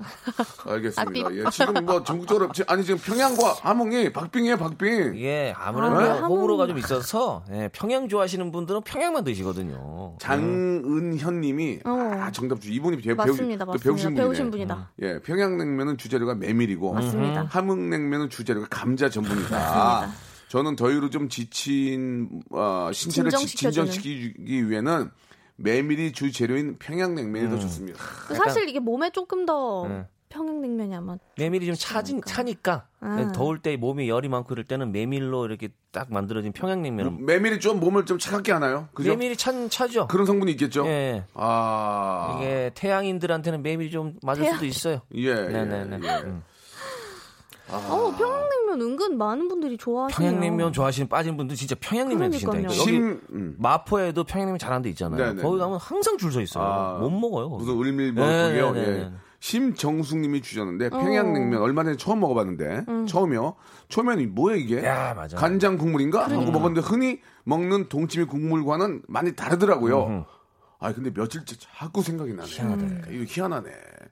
알겠습니다. 0.66 1.28
아, 1.28 1.32
예. 1.34 1.44
지금 1.50 1.84
뭐 1.84 2.02
전국적으로 2.04 2.52
지- 2.52 2.62
아니 2.68 2.84
지금 2.84 2.98
평양과 3.00 3.54
함흥이 3.62 4.12
박빙이에요, 4.12 4.56
박빙. 4.56 5.16
예, 5.18 5.52
아무래도 5.56 5.96
아, 5.96 6.14
호불호가 6.26 6.66
좀 6.68 6.78
있어서 6.78 7.44
예, 7.50 7.68
평양 7.72 8.08
좋아하시는 8.08 8.50
분들은 8.52 8.82
평양만 8.82 9.24
드시거든요. 9.24 10.16
장은현 10.20 11.40
님이 11.40 11.80
어. 11.84 11.90
아, 11.90 12.30
정답 12.30 12.60
주 12.60 12.70
이분이 12.72 12.98
배, 12.98 13.14
맞습니다, 13.14 13.64
배우, 13.64 13.66
또 13.66 13.72
맞습니다. 13.72 13.82
배우신 13.82 14.04
분이네. 14.14 14.22
배우신 14.22 14.50
분이다. 14.50 14.90
예, 15.02 15.17
평양냉면은 15.20 15.96
주재료가 15.98 16.34
메밀이고 16.36 16.92
맞습니다. 16.92 17.44
함흥냉면은 17.44 18.30
주재료가 18.30 18.68
감자 18.70 19.08
전분이다. 19.10 20.12
저는 20.48 20.76
더위로 20.76 21.10
좀 21.10 21.28
지친 21.28 22.42
어, 22.50 22.90
신체를 22.92 23.30
진정시켜주는. 23.30 23.90
진정시키기 23.90 24.70
위해는 24.70 25.10
메밀이 25.56 26.12
주재료인 26.12 26.76
평양냉면이 26.78 27.50
더 27.50 27.58
좋습니다. 27.58 27.98
그 28.28 28.34
사실 28.34 28.68
이게 28.68 28.78
몸에 28.78 29.10
조금 29.10 29.44
더 29.44 29.86
네. 29.88 30.06
평양냉면이 30.28 30.94
아마 30.94 31.16
메밀이 31.38 31.66
좀 31.66 31.74
차진 31.74 32.20
차니까 32.24 32.86
아. 33.00 33.32
더울 33.34 33.60
때 33.60 33.76
몸에 33.76 34.08
열이 34.08 34.28
많고 34.28 34.48
그럴 34.48 34.64
때는 34.64 34.92
메밀로 34.92 35.46
이렇게 35.46 35.68
딱 35.90 36.12
만들어진 36.12 36.52
평양냉면은 36.52 37.24
메밀이 37.24 37.60
좀 37.60 37.80
몸을 37.80 38.04
좀 38.04 38.18
차갑게 38.18 38.52
하나요? 38.52 38.88
그죠? 38.94 39.10
메밀이 39.10 39.36
찬 39.36 39.70
차죠. 39.70 40.06
그런 40.08 40.26
성분이 40.26 40.52
있겠죠? 40.52 40.86
예. 40.86 41.24
아. 41.34 42.36
이게 42.38 42.70
태양인들한테는 42.74 43.62
메밀이 43.62 43.90
좀 43.90 44.14
맞을 44.22 44.44
수도 44.52 44.66
있어요. 44.66 45.00
예. 45.14 45.34
네네네. 45.34 46.00
예. 46.02 46.08
음. 46.24 46.42
어 47.70 48.14
평양냉면 48.16 48.80
은근 48.80 49.18
많은 49.18 49.48
분들이 49.48 49.76
좋아하시네요. 49.76 50.30
평양냉면 50.30 50.72
좋아하시는 50.72 51.06
빠진 51.08 51.36
분들 51.36 51.54
진짜 51.54 51.74
평양냉면 51.78 52.30
그러니까요. 52.30 52.62
드신다니까. 52.62 52.72
여기 52.80 52.90
심, 52.90 53.20
음. 53.30 53.56
마포에도 53.58 54.24
평양냉면 54.24 54.58
잘하는 54.58 54.82
데 54.82 54.88
있잖아요. 54.90 55.22
네네. 55.22 55.42
거기 55.42 55.58
가면 55.58 55.78
항상 55.78 56.16
줄 56.16 56.32
서 56.32 56.40
있어요. 56.40 56.64
아, 56.64 56.98
못 56.98 57.10
먹어요. 57.10 57.50
거기. 57.50 57.64
무슨 57.64 57.80
을밀 57.82 58.14
네, 58.14 58.20
먹고요. 58.20 58.72
네, 58.72 58.80
네, 58.86 58.98
예. 59.00 59.10
네. 59.40 59.46
심정숙님이 59.46 60.42
주셨는데 60.42 60.86
어. 60.86 60.90
평양냉면 60.90 61.60
얼마 61.60 61.84
전에 61.84 61.96
처음 61.96 62.20
먹어봤는데 62.20 62.84
음. 62.88 63.06
처음이요. 63.06 63.54
처음에는 63.88 64.22
이 64.22 64.26
뭐야 64.26 64.56
이게? 64.56 64.84
야, 64.84 65.14
맞아. 65.14 65.36
간장 65.36 65.78
국물인가 65.78 66.24
그러니까. 66.26 66.42
하고 66.42 66.52
먹었는데 66.58 66.86
흔히 66.86 67.20
먹는 67.44 67.88
동치미 67.88 68.24
국물과는 68.26 69.02
많이 69.08 69.34
다르더라고요. 69.34 70.26
아 70.80 70.92
근데 70.92 71.10
며칠째 71.12 71.56
자꾸 71.58 72.02
생각이 72.02 72.32
나네. 72.34 72.48
희한하다. 72.48 73.10
이거 73.10 73.24
희한하네. 73.26 73.70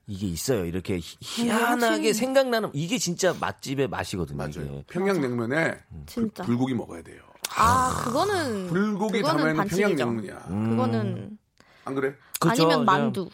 이게 0.09 0.27
있어요. 0.27 0.65
이렇게 0.65 0.97
희- 0.97 1.17
희한하게 1.21 2.13
생각나는 2.13 2.71
이게 2.73 2.99
진짜 2.99 3.35
맛집의 3.41 3.89
맛이거든요. 3.89 4.37
맞아요. 4.39 4.53
이게. 4.57 4.85
평양냉면에 4.89 5.77
진짜. 6.07 6.43
불고기 6.45 6.75
먹어야 6.75 7.03
돼요. 7.03 7.21
아 7.57 8.03
그거는 8.05 8.67
불고기 8.69 9.19
그거는 9.21 9.37
담아있는 9.39 9.57
반칙이죠. 9.57 9.89
평양냉면이야. 9.97 10.71
그거는 10.71 11.39
안 11.85 11.95
그래? 11.95 12.15
그쵸, 12.41 12.51
아니면 12.51 12.85
만두. 12.85 13.29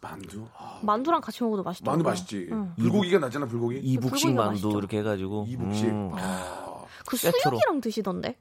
만두. 0.00 0.44
아, 0.56 0.78
만두랑 0.82 1.20
같이 1.20 1.42
먹어도 1.42 1.62
맛있더라고요. 1.62 1.96
만두 2.04 2.08
맛있지. 2.10 2.48
응. 2.52 2.72
불고기가 2.76 3.18
낫잖아 3.18 3.46
불고기. 3.46 3.78
이북식 3.78 4.10
불고기가 4.28 4.42
만두 4.44 4.66
맛있죠. 4.68 4.78
이렇게 4.78 4.98
해가지고 4.98 5.46
이북식. 5.48 5.86
음. 5.88 6.10
그 7.06 7.16
세트로. 7.16 7.40
수육이랑 7.56 7.80
드시던데. 7.80 8.36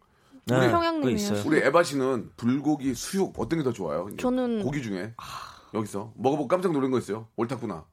네, 0.45 0.71
우리. 1.03 1.13
있어요. 1.13 1.43
우리 1.45 1.59
에바 1.59 1.83
씨는 1.83 2.31
불고기, 2.35 2.93
수육 2.95 3.39
어떤 3.39 3.59
게 3.59 3.63
더 3.63 3.71
좋아요? 3.71 4.07
저는- 4.17 4.63
고기 4.63 4.81
중에 4.81 5.13
여기서 5.73 6.11
먹어보고 6.15 6.47
깜짝 6.47 6.71
놀란 6.71 6.91
거 6.91 6.97
있어요. 6.97 7.27
옳다구나. 7.37 7.85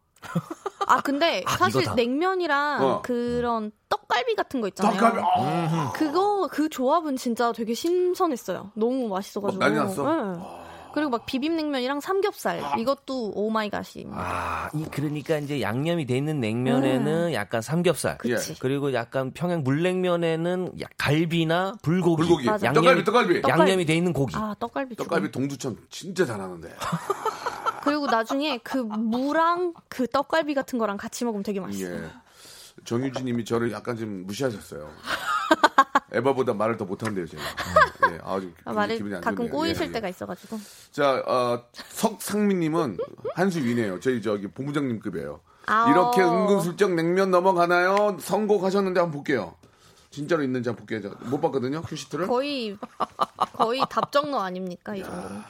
아 0.87 1.01
근데 1.03 1.45
아, 1.47 1.57
사실 1.57 1.83
이거다. 1.83 1.95
냉면이랑 1.95 2.83
어. 2.85 3.03
그런 3.03 3.71
떡갈비 3.89 4.35
같은 4.35 4.61
거 4.61 4.69
있잖아요. 4.69 4.95
떡갈비. 4.95 5.21
아, 5.23 5.93
그거 5.95 6.49
그 6.51 6.69
조합은 6.71 7.17
진짜 7.17 7.53
되게 7.53 7.75
신선했어요. 7.75 8.73
너무 8.75 9.09
맛있어가지고. 9.09 9.63
어, 9.63 9.67
난리 9.69 9.79
났어? 9.79 10.03
네. 10.33 10.41
그리고 10.99 11.11
막 11.11 11.27
비빔냉면이랑 11.27 12.01
삼겹살 12.01 12.61
이것도 12.79 13.33
오마이갓이. 13.35 14.07
아, 14.13 14.69
이 14.75 14.85
그러니까 14.91 15.39
이제 15.39 15.61
양념이 15.61 16.07
돼 16.07 16.17
있는 16.17 16.41
냉면에는 16.41 17.33
약간 17.33 17.63
삼겹살. 17.63 18.13
음. 18.15 18.19
그치. 18.19 18.59
그리고 18.59 18.93
약간 18.93 19.31
평양 19.33 19.63
물냉면에는 19.63 20.73
야- 20.83 20.87
갈비나 20.99 21.75
불고기. 21.83 22.17
불고기. 22.23 22.47
맞아. 22.47 22.67
양념이, 22.67 23.05
떡갈비, 23.05 23.05
떡갈비. 23.05 23.43
떡- 23.43 23.51
양념이 23.51 23.85
돼 23.87 23.95
있는 23.97 24.13
고기. 24.13 24.35
아 24.37 24.55
떡갈비. 24.59 24.97
떡갈비 24.97 25.31
동두천 25.31 25.77
진짜 25.89 26.27
잘하는데. 26.27 26.75
그리고 27.85 28.07
나중에 28.07 28.59
그 28.59 28.79
무랑 28.79 29.73
그 29.89 30.07
떡갈비 30.09 30.55
같은 30.55 30.79
거랑 30.79 30.97
같이 30.97 31.25
먹으면 31.25 31.43
되게 31.45 31.61
맛있어요. 31.61 31.95
예. 32.05 32.11
정유진 32.85 33.25
님이 33.25 33.45
저를 33.45 33.73
약간 33.73 33.97
좀 33.97 34.27
무시하셨어요. 34.27 34.89
에바보다 36.13 36.55
말을 36.55 36.77
더 36.77 36.85
못한대요, 36.85 37.27
제가. 37.27 37.43
예, 38.13 38.19
아주 38.25 38.51
아, 38.65 38.73
말을 38.73 38.97
기분이 38.97 39.15
안 39.17 39.21
가끔 39.21 39.37
좋네요. 39.47 39.53
꼬이실 39.53 39.83
예, 39.85 39.89
예. 39.89 39.93
때가 39.93 40.09
있어가지고. 40.09 40.59
자, 40.91 41.23
어, 41.27 41.65
석상민님은 41.73 42.97
한 43.35 43.51
수 43.51 43.59
위네요. 43.61 44.01
저희 44.01 44.21
저기 44.23 44.47
본부장님급이에요. 44.49 45.41
아오. 45.67 45.91
이렇게 45.91 46.23
은근슬쩍 46.23 46.95
냉면 46.95 47.31
넘어가나요? 47.31 48.17
선곡하셨는데 48.21 49.01
한번 49.01 49.13
볼게요. 49.15 49.55
진짜로 50.11 50.43
있는지 50.43 50.71
한번 50.71 50.87
볼게요. 50.87 51.15
저못 51.23 51.41
봤거든요, 51.43 51.83
큐시트를. 51.83 52.27
거의 52.27 52.79
거의 53.53 53.83
답정너 53.91 54.39
아닙니까 54.41 54.95
이 54.97 55.03
정도는. 55.03 55.43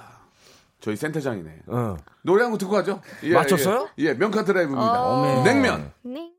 저희 0.81 0.97
센터장이네. 0.97 1.63
어. 1.69 1.97
노래 2.23 2.43
한 2.43 2.51
곡 2.53 2.59
듣고 2.59 2.73
가죠. 2.73 3.01
예, 3.25 3.35
맞췄어요? 3.35 3.89
예, 4.01 4.05
예, 4.07 4.15
명카 4.15 4.45
드라이브입니다. 4.45 5.03
어. 5.03 5.43
냉면. 5.45 5.93
네. 6.03 6.33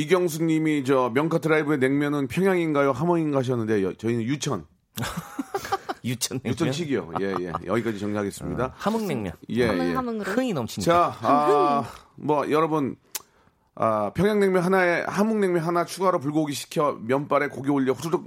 이경숙 0.00 0.44
님이 0.44 0.84
저 0.84 1.10
명카 1.14 1.38
드라이브의 1.38 1.78
냉면은 1.78 2.26
평양인가요? 2.28 2.92
함흥인가 2.92 3.38
하셨는데 3.38 3.82
여- 3.82 3.94
저희는 3.94 4.24
유천. 4.24 4.66
유천 6.04 6.40
냉면. 6.42 6.52
유천식이요. 6.52 7.12
예, 7.22 7.34
예. 7.40 7.52
여기까지 7.66 7.98
정리하겠습니다. 7.98 8.74
함흥냉면. 8.76 9.32
예, 9.48 9.66
함흥 9.68 9.88
예. 9.88 9.94
함흥으로. 9.94 10.30
흥이 10.32 10.52
넘치니까. 10.52 10.92
자, 10.92 11.18
아, 11.26 11.84
뭐 12.14 12.50
여러분 12.50 12.96
아, 13.74 14.12
평양냉면 14.14 14.62
하나에 14.62 15.02
함흥냉면 15.08 15.62
하나 15.62 15.86
추가로 15.86 16.20
불고기 16.20 16.52
시켜 16.52 16.98
면발에 17.00 17.48
고기 17.48 17.70
올려 17.70 17.92
후루룩 17.94 18.26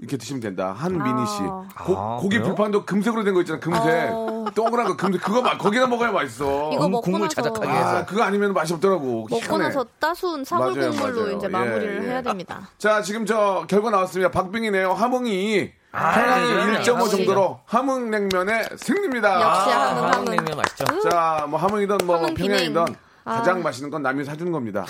이렇게 0.00 0.16
드시면 0.16 0.40
된다. 0.40 0.74
한민희 0.76 1.26
씨. 1.26 1.42
고, 1.42 1.96
아, 1.98 2.16
고기 2.18 2.38
그래요? 2.38 2.44
불판도 2.48 2.86
금색으로 2.86 3.22
된 3.22 3.34
거 3.34 3.40
있잖아. 3.42 3.60
금색. 3.60 4.10
어. 4.12 4.46
동그란 4.54 4.86
거 4.88 4.96
금색. 4.96 5.20
그거 5.22 5.42
막 5.42 5.58
거기다 5.58 5.86
먹어야 5.86 6.10
맛있어. 6.10 6.70
이거 6.72 6.88
먹고 6.88 7.02
국물 7.02 7.20
나서 7.28 7.34
자작하게 7.34 7.68
아, 7.68 8.04
그거 8.06 8.22
아니면 8.22 8.54
맛이 8.54 8.72
없더라고. 8.72 9.26
먹고 9.28 9.36
희한해. 9.36 9.64
나서 9.66 9.84
따순 9.98 10.42
사골 10.44 10.74
맞아요, 10.74 10.90
국물로 10.90 11.20
맞아요. 11.20 11.36
이제 11.36 11.46
예, 11.46 11.48
마무리를 11.50 12.02
예. 12.04 12.08
해야 12.08 12.22
됩니다. 12.22 12.68
자, 12.78 13.02
지금 13.02 13.26
저 13.26 13.64
결과 13.68 13.90
나왔습니다. 13.90 14.30
박빙이네요. 14.30 14.94
함흥이 14.94 15.70
아, 15.92 16.12
평양이 16.14 16.48
네, 16.54 16.78
1.5 16.82 17.00
역시. 17.00 17.16
정도로 17.18 17.60
함흥냉면의 17.66 18.68
승리입니다. 18.78 19.34
역시 19.34 19.70
아, 19.70 19.88
함흥, 19.90 20.02
함흥. 20.04 20.12
함흥 20.18 20.36
냉면 20.36 20.56
맛있죠. 20.56 21.08
자, 21.10 21.46
뭐 21.48 21.60
함흥이든 21.60 21.98
뭐. 22.06 22.18
평양이든 22.34 22.78
아. 22.80 22.84
가장 23.24 23.62
맛있는 23.62 23.90
건 23.90 24.02
남이 24.02 24.24
사주는 24.24 24.50
겁니다. 24.52 24.84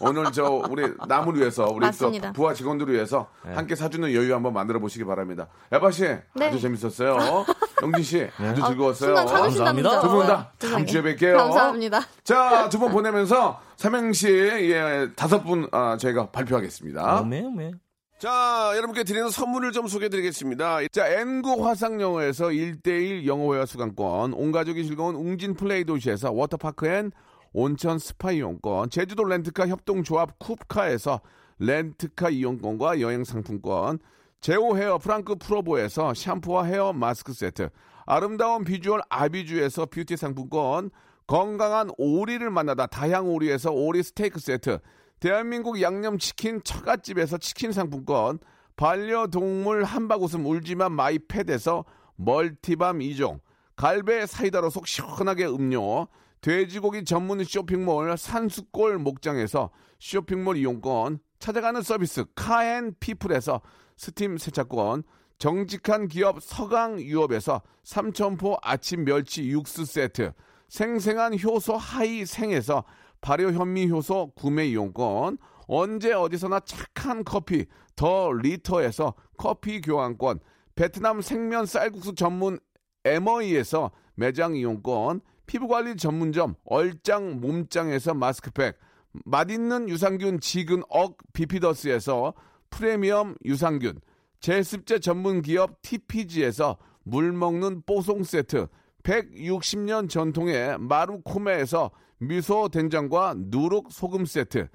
오늘 0.00 0.24
저 0.32 0.44
우리 0.68 0.92
남을 1.06 1.36
위해서 1.36 1.66
우리 1.66 1.86
맞습니다. 1.86 2.32
부하 2.32 2.52
직원들을 2.54 2.92
위해서 2.92 3.28
네. 3.44 3.54
함께 3.54 3.74
사주는 3.76 4.12
여유 4.14 4.34
한번 4.34 4.52
만들어 4.52 4.80
보시기 4.80 5.04
바랍니다. 5.04 5.46
에바 5.70 5.90
씨 5.92 6.02
네. 6.34 6.46
아주 6.48 6.60
재밌었어요. 6.60 7.44
영진 7.82 8.02
씨 8.02 8.28
아주 8.38 8.64
아, 8.64 8.68
즐거웠어요. 8.68 9.14
감사합니다. 9.14 10.00
줄두분 10.00 10.26
다. 10.26 10.52
다음 10.58 10.86
주에 10.86 11.02
세상에. 11.02 11.14
뵐게요. 11.16 11.36
감사합니다. 11.36 12.00
자, 12.24 12.68
두 12.68 12.78
분 12.78 12.90
보내면서 12.90 13.60
삼행시 13.76 14.28
예, 14.28 15.08
다섯 15.14 15.42
분 15.44 15.68
아, 15.72 15.96
저희가 16.00 16.30
발표하겠습니다. 16.30 17.20
어메 17.20 17.44
어메. 17.46 17.72
자, 18.18 18.70
여러분께 18.76 19.02
드리는 19.02 19.28
선물을 19.30 19.72
좀 19.72 19.88
소개해 19.88 20.08
드리겠습니다. 20.08 20.78
자, 20.92 21.08
엔구 21.08 21.66
화상영어에서 21.66 22.46
1대1 22.50 23.26
영어회화 23.26 23.66
수강권, 23.66 24.32
온 24.34 24.52
가족이 24.52 24.84
즐거운 24.86 25.16
웅진 25.16 25.54
플레이 25.54 25.84
도시에서 25.84 26.30
워터파크 26.30 26.86
and 26.86 27.10
온천 27.52 27.98
스파 27.98 28.32
이용권, 28.32 28.90
제주도 28.90 29.24
렌트카 29.24 29.68
협동조합 29.68 30.38
쿱카에서 30.38 31.20
렌트카 31.58 32.30
이용권과 32.30 33.00
여행 33.00 33.24
상품권, 33.24 33.98
제오 34.40 34.76
헤어 34.76 34.98
프랑크 34.98 35.36
프로보에서 35.36 36.14
샴푸와 36.14 36.64
헤어 36.64 36.92
마스크 36.92 37.32
세트, 37.32 37.70
아름다운 38.06 38.64
비주얼 38.64 39.00
아비주에서 39.08 39.86
뷰티 39.86 40.16
상품권, 40.16 40.90
건강한 41.26 41.90
오리를 41.98 42.48
만나다 42.50 42.86
다향 42.86 43.28
오리에서 43.28 43.70
오리 43.70 44.02
스테이크 44.02 44.40
세트, 44.40 44.78
대한민국 45.20 45.80
양념치킨 45.80 46.62
처갓집에서 46.64 47.38
치킨 47.38 47.70
상품권, 47.70 48.40
반려동물 48.74 49.84
한바구음 49.84 50.46
울지만 50.46 50.92
마이패드에서 50.92 51.84
멀티밤 52.16 52.98
2종, 52.98 53.38
갈배 53.76 54.26
사이다로 54.26 54.70
속 54.70 54.86
시원하게 54.86 55.46
음료, 55.46 56.08
돼지고기 56.40 57.04
전문 57.04 57.42
쇼핑몰 57.44 58.16
산수골 58.16 58.98
목장에서 58.98 59.70
쇼핑몰 59.98 60.56
이용권, 60.56 61.20
찾아가는 61.38 61.80
서비스 61.82 62.24
카앤피플에서 62.34 63.60
스팀 63.96 64.38
세차권, 64.38 65.04
정직한 65.38 66.08
기업 66.08 66.42
서강유업에서 66.42 67.62
삼천포 67.84 68.58
아침 68.62 69.04
멸치 69.04 69.48
육수 69.48 69.84
세트, 69.84 70.32
생생한 70.68 71.38
효소 71.38 71.76
하이생에서 71.76 72.84
발효 73.20 73.50
현미 73.50 73.90
효소 73.90 74.32
구매 74.34 74.66
이용권, 74.66 75.38
언제 75.68 76.12
어디서나 76.12 76.60
착한 76.60 77.24
커피 77.24 77.66
더 77.94 78.32
리터에서 78.32 79.14
커피 79.36 79.80
교환권, 79.80 80.40
베트남 80.74 81.20
생면 81.20 81.66
쌀국수 81.66 82.14
전문 82.14 82.58
에머이에서 83.04 83.90
매장 84.14 84.54
이용권, 84.56 85.20
피부관리 85.46 85.96
전문점 85.96 86.54
얼짱 86.64 87.40
몸짱에서 87.40 88.14
마스크팩, 88.14 88.78
맛있는 89.24 89.88
유산균 89.88 90.40
지근 90.40 90.82
억 90.88 91.18
비피더스에서 91.32 92.34
프리미엄 92.70 93.36
유산균, 93.44 94.00
제습제 94.40 94.98
전문 94.98 95.42
기업 95.42 95.82
TPG에서 95.82 96.78
물 97.04 97.32
먹는 97.32 97.82
뽀송 97.84 98.24
세트, 98.24 98.66
160년 99.02 100.08
전통의 100.08 100.78
마루코메에서 100.78 101.90
미소 102.18 102.68
된장과 102.68 103.34
누룩 103.36 103.90
소금 103.90 104.24
세트, 104.24 104.68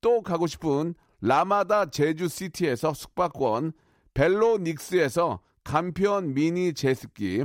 또 0.00 0.22
가고 0.22 0.46
싶은 0.46 0.94
라마다 1.20 1.86
제주시티에서 1.90 2.92
숙박권, 2.94 3.72
벨로닉스에서 4.14 5.40
간편 5.62 6.34
미니 6.34 6.74
제습기, 6.74 7.44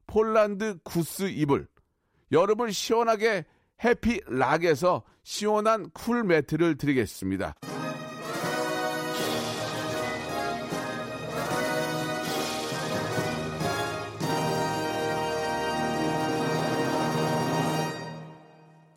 폴란드 0.11 0.79
구스 0.83 1.29
이불, 1.29 1.67
여름을 2.33 2.73
시원하게 2.73 3.45
해피락에서 3.81 5.03
시원한 5.23 5.89
쿨 5.91 6.25
매트를 6.25 6.75
드리겠습니다. 6.75 7.55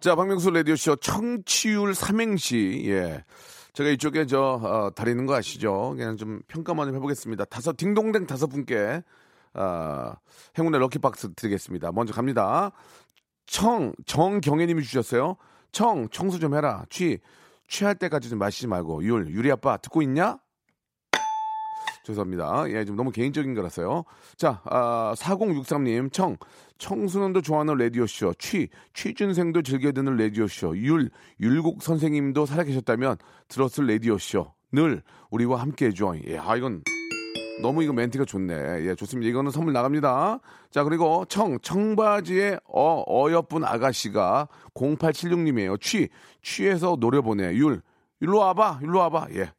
자, 0.01 0.17
박명수 0.17 0.51
라디오쇼 0.51 0.97
청취율 0.97 1.95
삼행시. 1.95 2.83
예. 2.87 3.23
제가 3.73 3.91
이쪽에 3.91 4.27
저, 4.27 4.41
어, 4.41 4.91
다리는 4.91 5.27
거 5.27 5.37
아시죠? 5.37 5.95
그냥 5.97 6.17
좀 6.17 6.41
평가만 6.49 6.89
좀 6.89 6.97
해보겠습니다. 6.97 7.45
다섯, 7.45 7.77
딩동댕 7.77 8.27
다섯 8.27 8.49
분께, 8.49 9.01
아, 9.55 10.17
행운의 10.59 10.81
럭키박스 10.81 11.35
드리겠습니다. 11.35 11.93
먼저 11.93 12.13
갑니다. 12.13 12.73
청, 13.47 13.93
정경혜님이 14.07 14.83
주셨어요. 14.83 15.37
청, 15.73 16.09
청소 16.11 16.39
좀 16.39 16.55
해라. 16.55 16.85
취, 16.91 17.19
취할 17.69 17.95
때까지 17.95 18.29
좀 18.29 18.39
마시지 18.39 18.67
말고. 18.67 19.05
율, 19.05 19.29
유리 19.31 19.51
아빠 19.51 19.77
듣고 19.77 20.03
있냐? 20.03 20.39
죄송합니다. 22.05 22.65
예, 22.69 22.85
좀 22.85 22.97
너무 22.97 23.11
개인적인 23.11 23.55
거라서요. 23.55 24.05
자, 24.37 24.61
아, 24.65 25.15
4063님, 25.17 26.13
청, 26.13 26.37
청소년도 26.77 27.41
좋아하는 27.41 27.77
라디오쇼, 27.77 28.35
취, 28.35 28.69
취준생도 28.93 29.63
즐겨 29.63 29.91
듣는 29.91 30.17
라디오쇼, 30.17 30.77
율, 30.77 31.11
율곡 31.41 31.83
선생님도 31.83 32.45
살아계셨다면 32.45 33.17
들었을 33.49 33.87
라디오쇼, 33.87 34.53
늘 34.73 35.03
우리와 35.31 35.61
함께 35.61 35.87
해줘. 35.87 36.15
예, 36.27 36.37
아, 36.37 36.57
이건 36.57 36.83
너무 37.63 37.83
이거 37.83 37.93
멘트가 37.93 38.25
좋네. 38.25 38.87
예, 38.87 38.95
좋습니다. 38.95 39.29
이거는 39.31 39.51
선물 39.51 39.73
나갑니다. 39.73 40.41
자, 40.71 40.85
그리고 40.85 41.25
청, 41.27 41.59
청바지의 41.61 42.61
어, 42.67 43.05
어여쁜 43.07 43.65
아가씨가 43.65 44.49
0876님이에요. 44.75 45.81
취, 45.81 46.09
취해서 46.43 46.97
노려보내. 46.99 47.55
율, 47.55 47.81
율로 48.21 48.39
와봐, 48.39 48.81
율로 48.83 48.99
와봐. 48.99 49.29
예. 49.35 49.53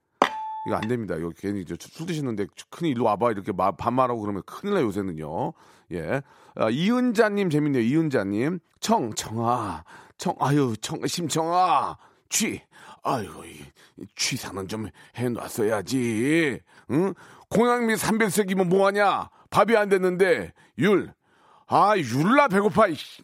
이거 0.65 0.75
안 0.75 0.87
됩니다. 0.87 1.15
이거 1.15 1.29
괜히 1.37 1.63
저술 1.63 2.07
드시는데 2.07 2.47
큰일 2.69 2.93
일로 2.93 3.05
와봐 3.05 3.31
이렇게 3.31 3.51
마, 3.51 3.71
반말하고 3.71 4.19
그러면 4.21 4.41
큰일 4.45 4.73
나 4.73 4.81
요새는요. 4.81 5.53
예. 5.93 6.21
아, 6.55 6.69
이은자님 6.69 7.49
재밌네요. 7.49 7.83
이은자님 7.83 8.59
청 8.79 9.13
청아 9.13 9.83
청 10.17 10.35
아유 10.39 10.73
청 10.81 11.05
심청아 11.05 11.97
취 12.29 12.61
아유 13.03 13.29
이, 13.45 14.03
취사는 14.15 14.67
좀 14.67 14.87
해놨어야지. 15.15 16.59
응? 16.91 17.13
공양미 17.55 17.93
300석이면 17.95 18.67
뭐하냐? 18.67 19.29
밥이 19.49 19.77
안 19.77 19.89
됐는데 19.89 20.53
율. 20.77 21.13
아 21.67 21.97
율라 21.97 22.49
배고파. 22.49 22.87
이씨. 22.87 23.23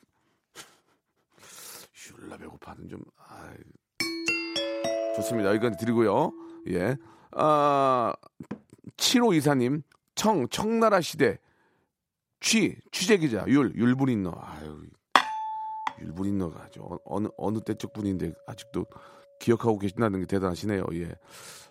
율라 2.18 2.38
배고파는 2.38 2.88
좀. 2.88 3.02
아 3.18 3.54
좋습니다. 5.16 5.54
이건 5.54 5.76
드리고요. 5.76 6.32
예. 6.70 6.96
아, 7.34 8.14
7호 8.98 9.36
이사님, 9.36 9.84
청, 10.16 10.48
청나라 10.50 11.02
시대, 11.02 11.38
취, 12.40 12.78
취재 12.92 13.18
기자, 13.18 13.44
율, 13.48 13.74
율분인너. 13.76 14.34
아유, 14.38 14.84
율분인너가 16.00 16.68
저 16.74 17.00
어느, 17.06 17.28
어느 17.38 17.60
때적 17.60 17.94
분인데 17.94 18.34
아직도 18.48 18.86
기억하고 19.42 19.80
계신다는 19.80 20.22
게 20.22 20.26
대단하시네요. 20.28 20.86
예. 20.94 21.12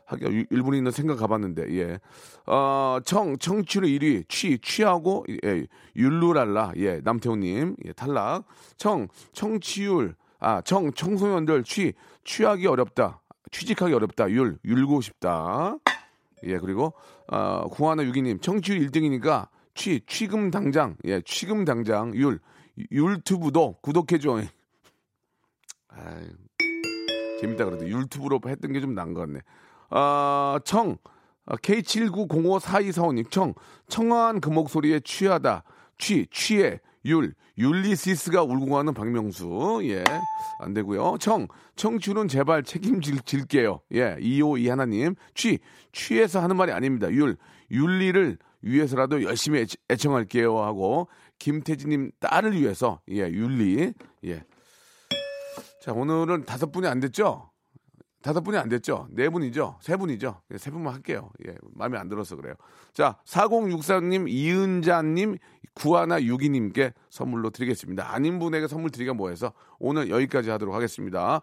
하긴 0.07 0.47
율분인너 0.51 0.91
생각 0.91 1.21
가봤는데, 1.21 1.73
예. 1.79 2.01
어, 2.47 2.99
청, 3.05 3.39
청취로 3.39 3.87
1위, 3.87 4.29
취, 4.29 4.59
취하고, 4.59 5.25
예, 5.45 5.66
율루랄라, 5.95 6.73
예, 6.77 7.01
남태호님, 7.05 7.77
예, 7.85 7.93
탈락. 7.93 8.45
청, 8.77 9.07
청취율, 9.33 10.16
아, 10.41 10.61
청, 10.62 10.93
청소년들 10.93 11.62
취, 11.62 11.95
취하기 12.25 12.66
어렵다. 12.66 13.21
취직하기 13.53 13.95
어렵다. 13.95 14.29
율, 14.31 14.59
율고 14.64 15.01
싶다. 15.01 15.77
예, 16.43 16.59
그리고, 16.59 16.93
어, 17.29 17.68
구하나 17.71 18.03
유기님, 18.03 18.41
청취율 18.41 18.81
1등이니까 18.81 19.49
취, 19.75 20.01
취금 20.09 20.51
당장, 20.51 20.97
예, 21.05 21.23
취금 21.25 21.64
당장, 21.64 22.14
율, 22.16 22.41
율튜브도 22.91 23.77
구독해줘. 23.81 24.43
아 25.89 26.21
재밌다 27.41 27.64
그래도 27.64 27.88
율튜브로 27.88 28.41
했던 28.47 28.72
게좀 28.72 28.95
나은 28.95 29.14
것 29.14 29.20
같네. 29.20 29.41
아, 29.91 30.61
청, 30.64 30.99
K79054245님, 31.47 33.30
청, 33.30 33.55
청아한 33.88 34.41
그 34.41 34.51
목소리에 34.51 35.01
취하다. 35.01 35.64
취, 35.99 36.26
취해, 36.30 36.80
율, 37.05 37.34
율리시스가 37.59 38.43
울고 38.43 38.66
가는 38.66 38.95
박명수. 38.95 39.80
예. 39.84 40.05
안 40.61 40.74
되고요. 40.74 41.16
청, 41.18 41.49
청취는 41.76 42.28
제발 42.28 42.62
책임질게요. 42.62 43.80
예. 43.95 44.16
252 44.20 44.68
하나님. 44.68 45.14
취, 45.34 45.59
취해서 45.93 46.41
하는 46.41 46.57
말이 46.57 46.72
아닙니다. 46.72 47.11
율, 47.11 47.36
윤리를 47.70 48.38
위해서라도 48.62 49.22
열심히 49.22 49.66
애청, 49.88 50.14
할게요 50.14 50.62
하고 50.62 51.09
김태진님 51.38 52.12
딸을 52.20 52.53
위해서 52.61 53.01
예, 53.11 53.28
윤리. 53.28 53.93
예. 54.24 54.45
자, 55.81 55.93
오늘은 55.95 56.45
다섯 56.45 56.70
분이 56.70 56.87
안 56.87 57.01
됐죠? 57.01 57.49
다섯 58.23 58.43
분이 58.43 58.59
안 58.59 58.68
됐죠? 58.68 59.09
네 59.11 59.29
분이죠? 59.29 59.79
세 59.81 59.97
분이죠? 59.97 60.41
예, 60.53 60.59
세 60.59 60.71
분만 60.71 60.95
할게요. 60.95 61.31
예, 61.47 61.55
마음에 61.75 61.99
안 61.99 62.09
들어서 62.09 62.37
그래요. 62.37 62.55
자, 62.93 63.16
4064님, 63.25 64.29
이은자님, 64.29 65.39
구하나 65.73 66.23
유기님께 66.23 66.93
선물로 67.09 67.51
드리겠습니다. 67.51 68.12
아닌 68.12 68.39
분에게 68.39 68.66
선물 68.66 68.91
드리기가 68.91 69.14
뭐해서 69.14 69.53
오늘 69.79 70.11
여기까지 70.11 70.51
하도록 70.51 70.75
하겠습니다. 70.75 71.41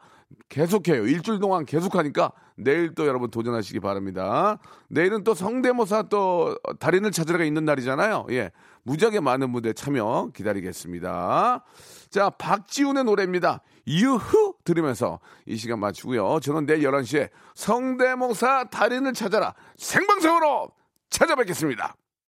계속해요. 0.49 1.07
일주일 1.07 1.39
동안 1.39 1.65
계속하니까 1.65 2.31
내일 2.55 2.93
또 2.93 3.07
여러분 3.07 3.31
도전하시기 3.31 3.79
바랍니다. 3.79 4.59
내일은 4.89 5.23
또 5.23 5.33
성대모사 5.33 6.03
또 6.03 6.57
달인을 6.79 7.11
찾으러가 7.11 7.45
있는 7.45 7.65
날이잖아요. 7.65 8.27
예. 8.31 8.51
무지하게 8.83 9.19
많은 9.19 9.51
분들 9.51 9.73
참여 9.73 10.31
기다리겠습니다. 10.33 11.63
자, 12.09 12.29
박지훈의 12.29 13.05
노래입니다. 13.05 13.61
유후 13.87 14.46
들으면서 14.67 15.19
이 15.45 15.55
시간 15.55 15.79
마치고요. 15.79 16.39
저는 16.41 16.65
내일 16.65 16.81
11시에 16.81 17.29
성대모사 17.55 18.65
달인을 18.65 19.13
찾아라 19.13 19.55
생방송으로 19.77 20.69
찾아뵙겠습니다. 21.09 21.95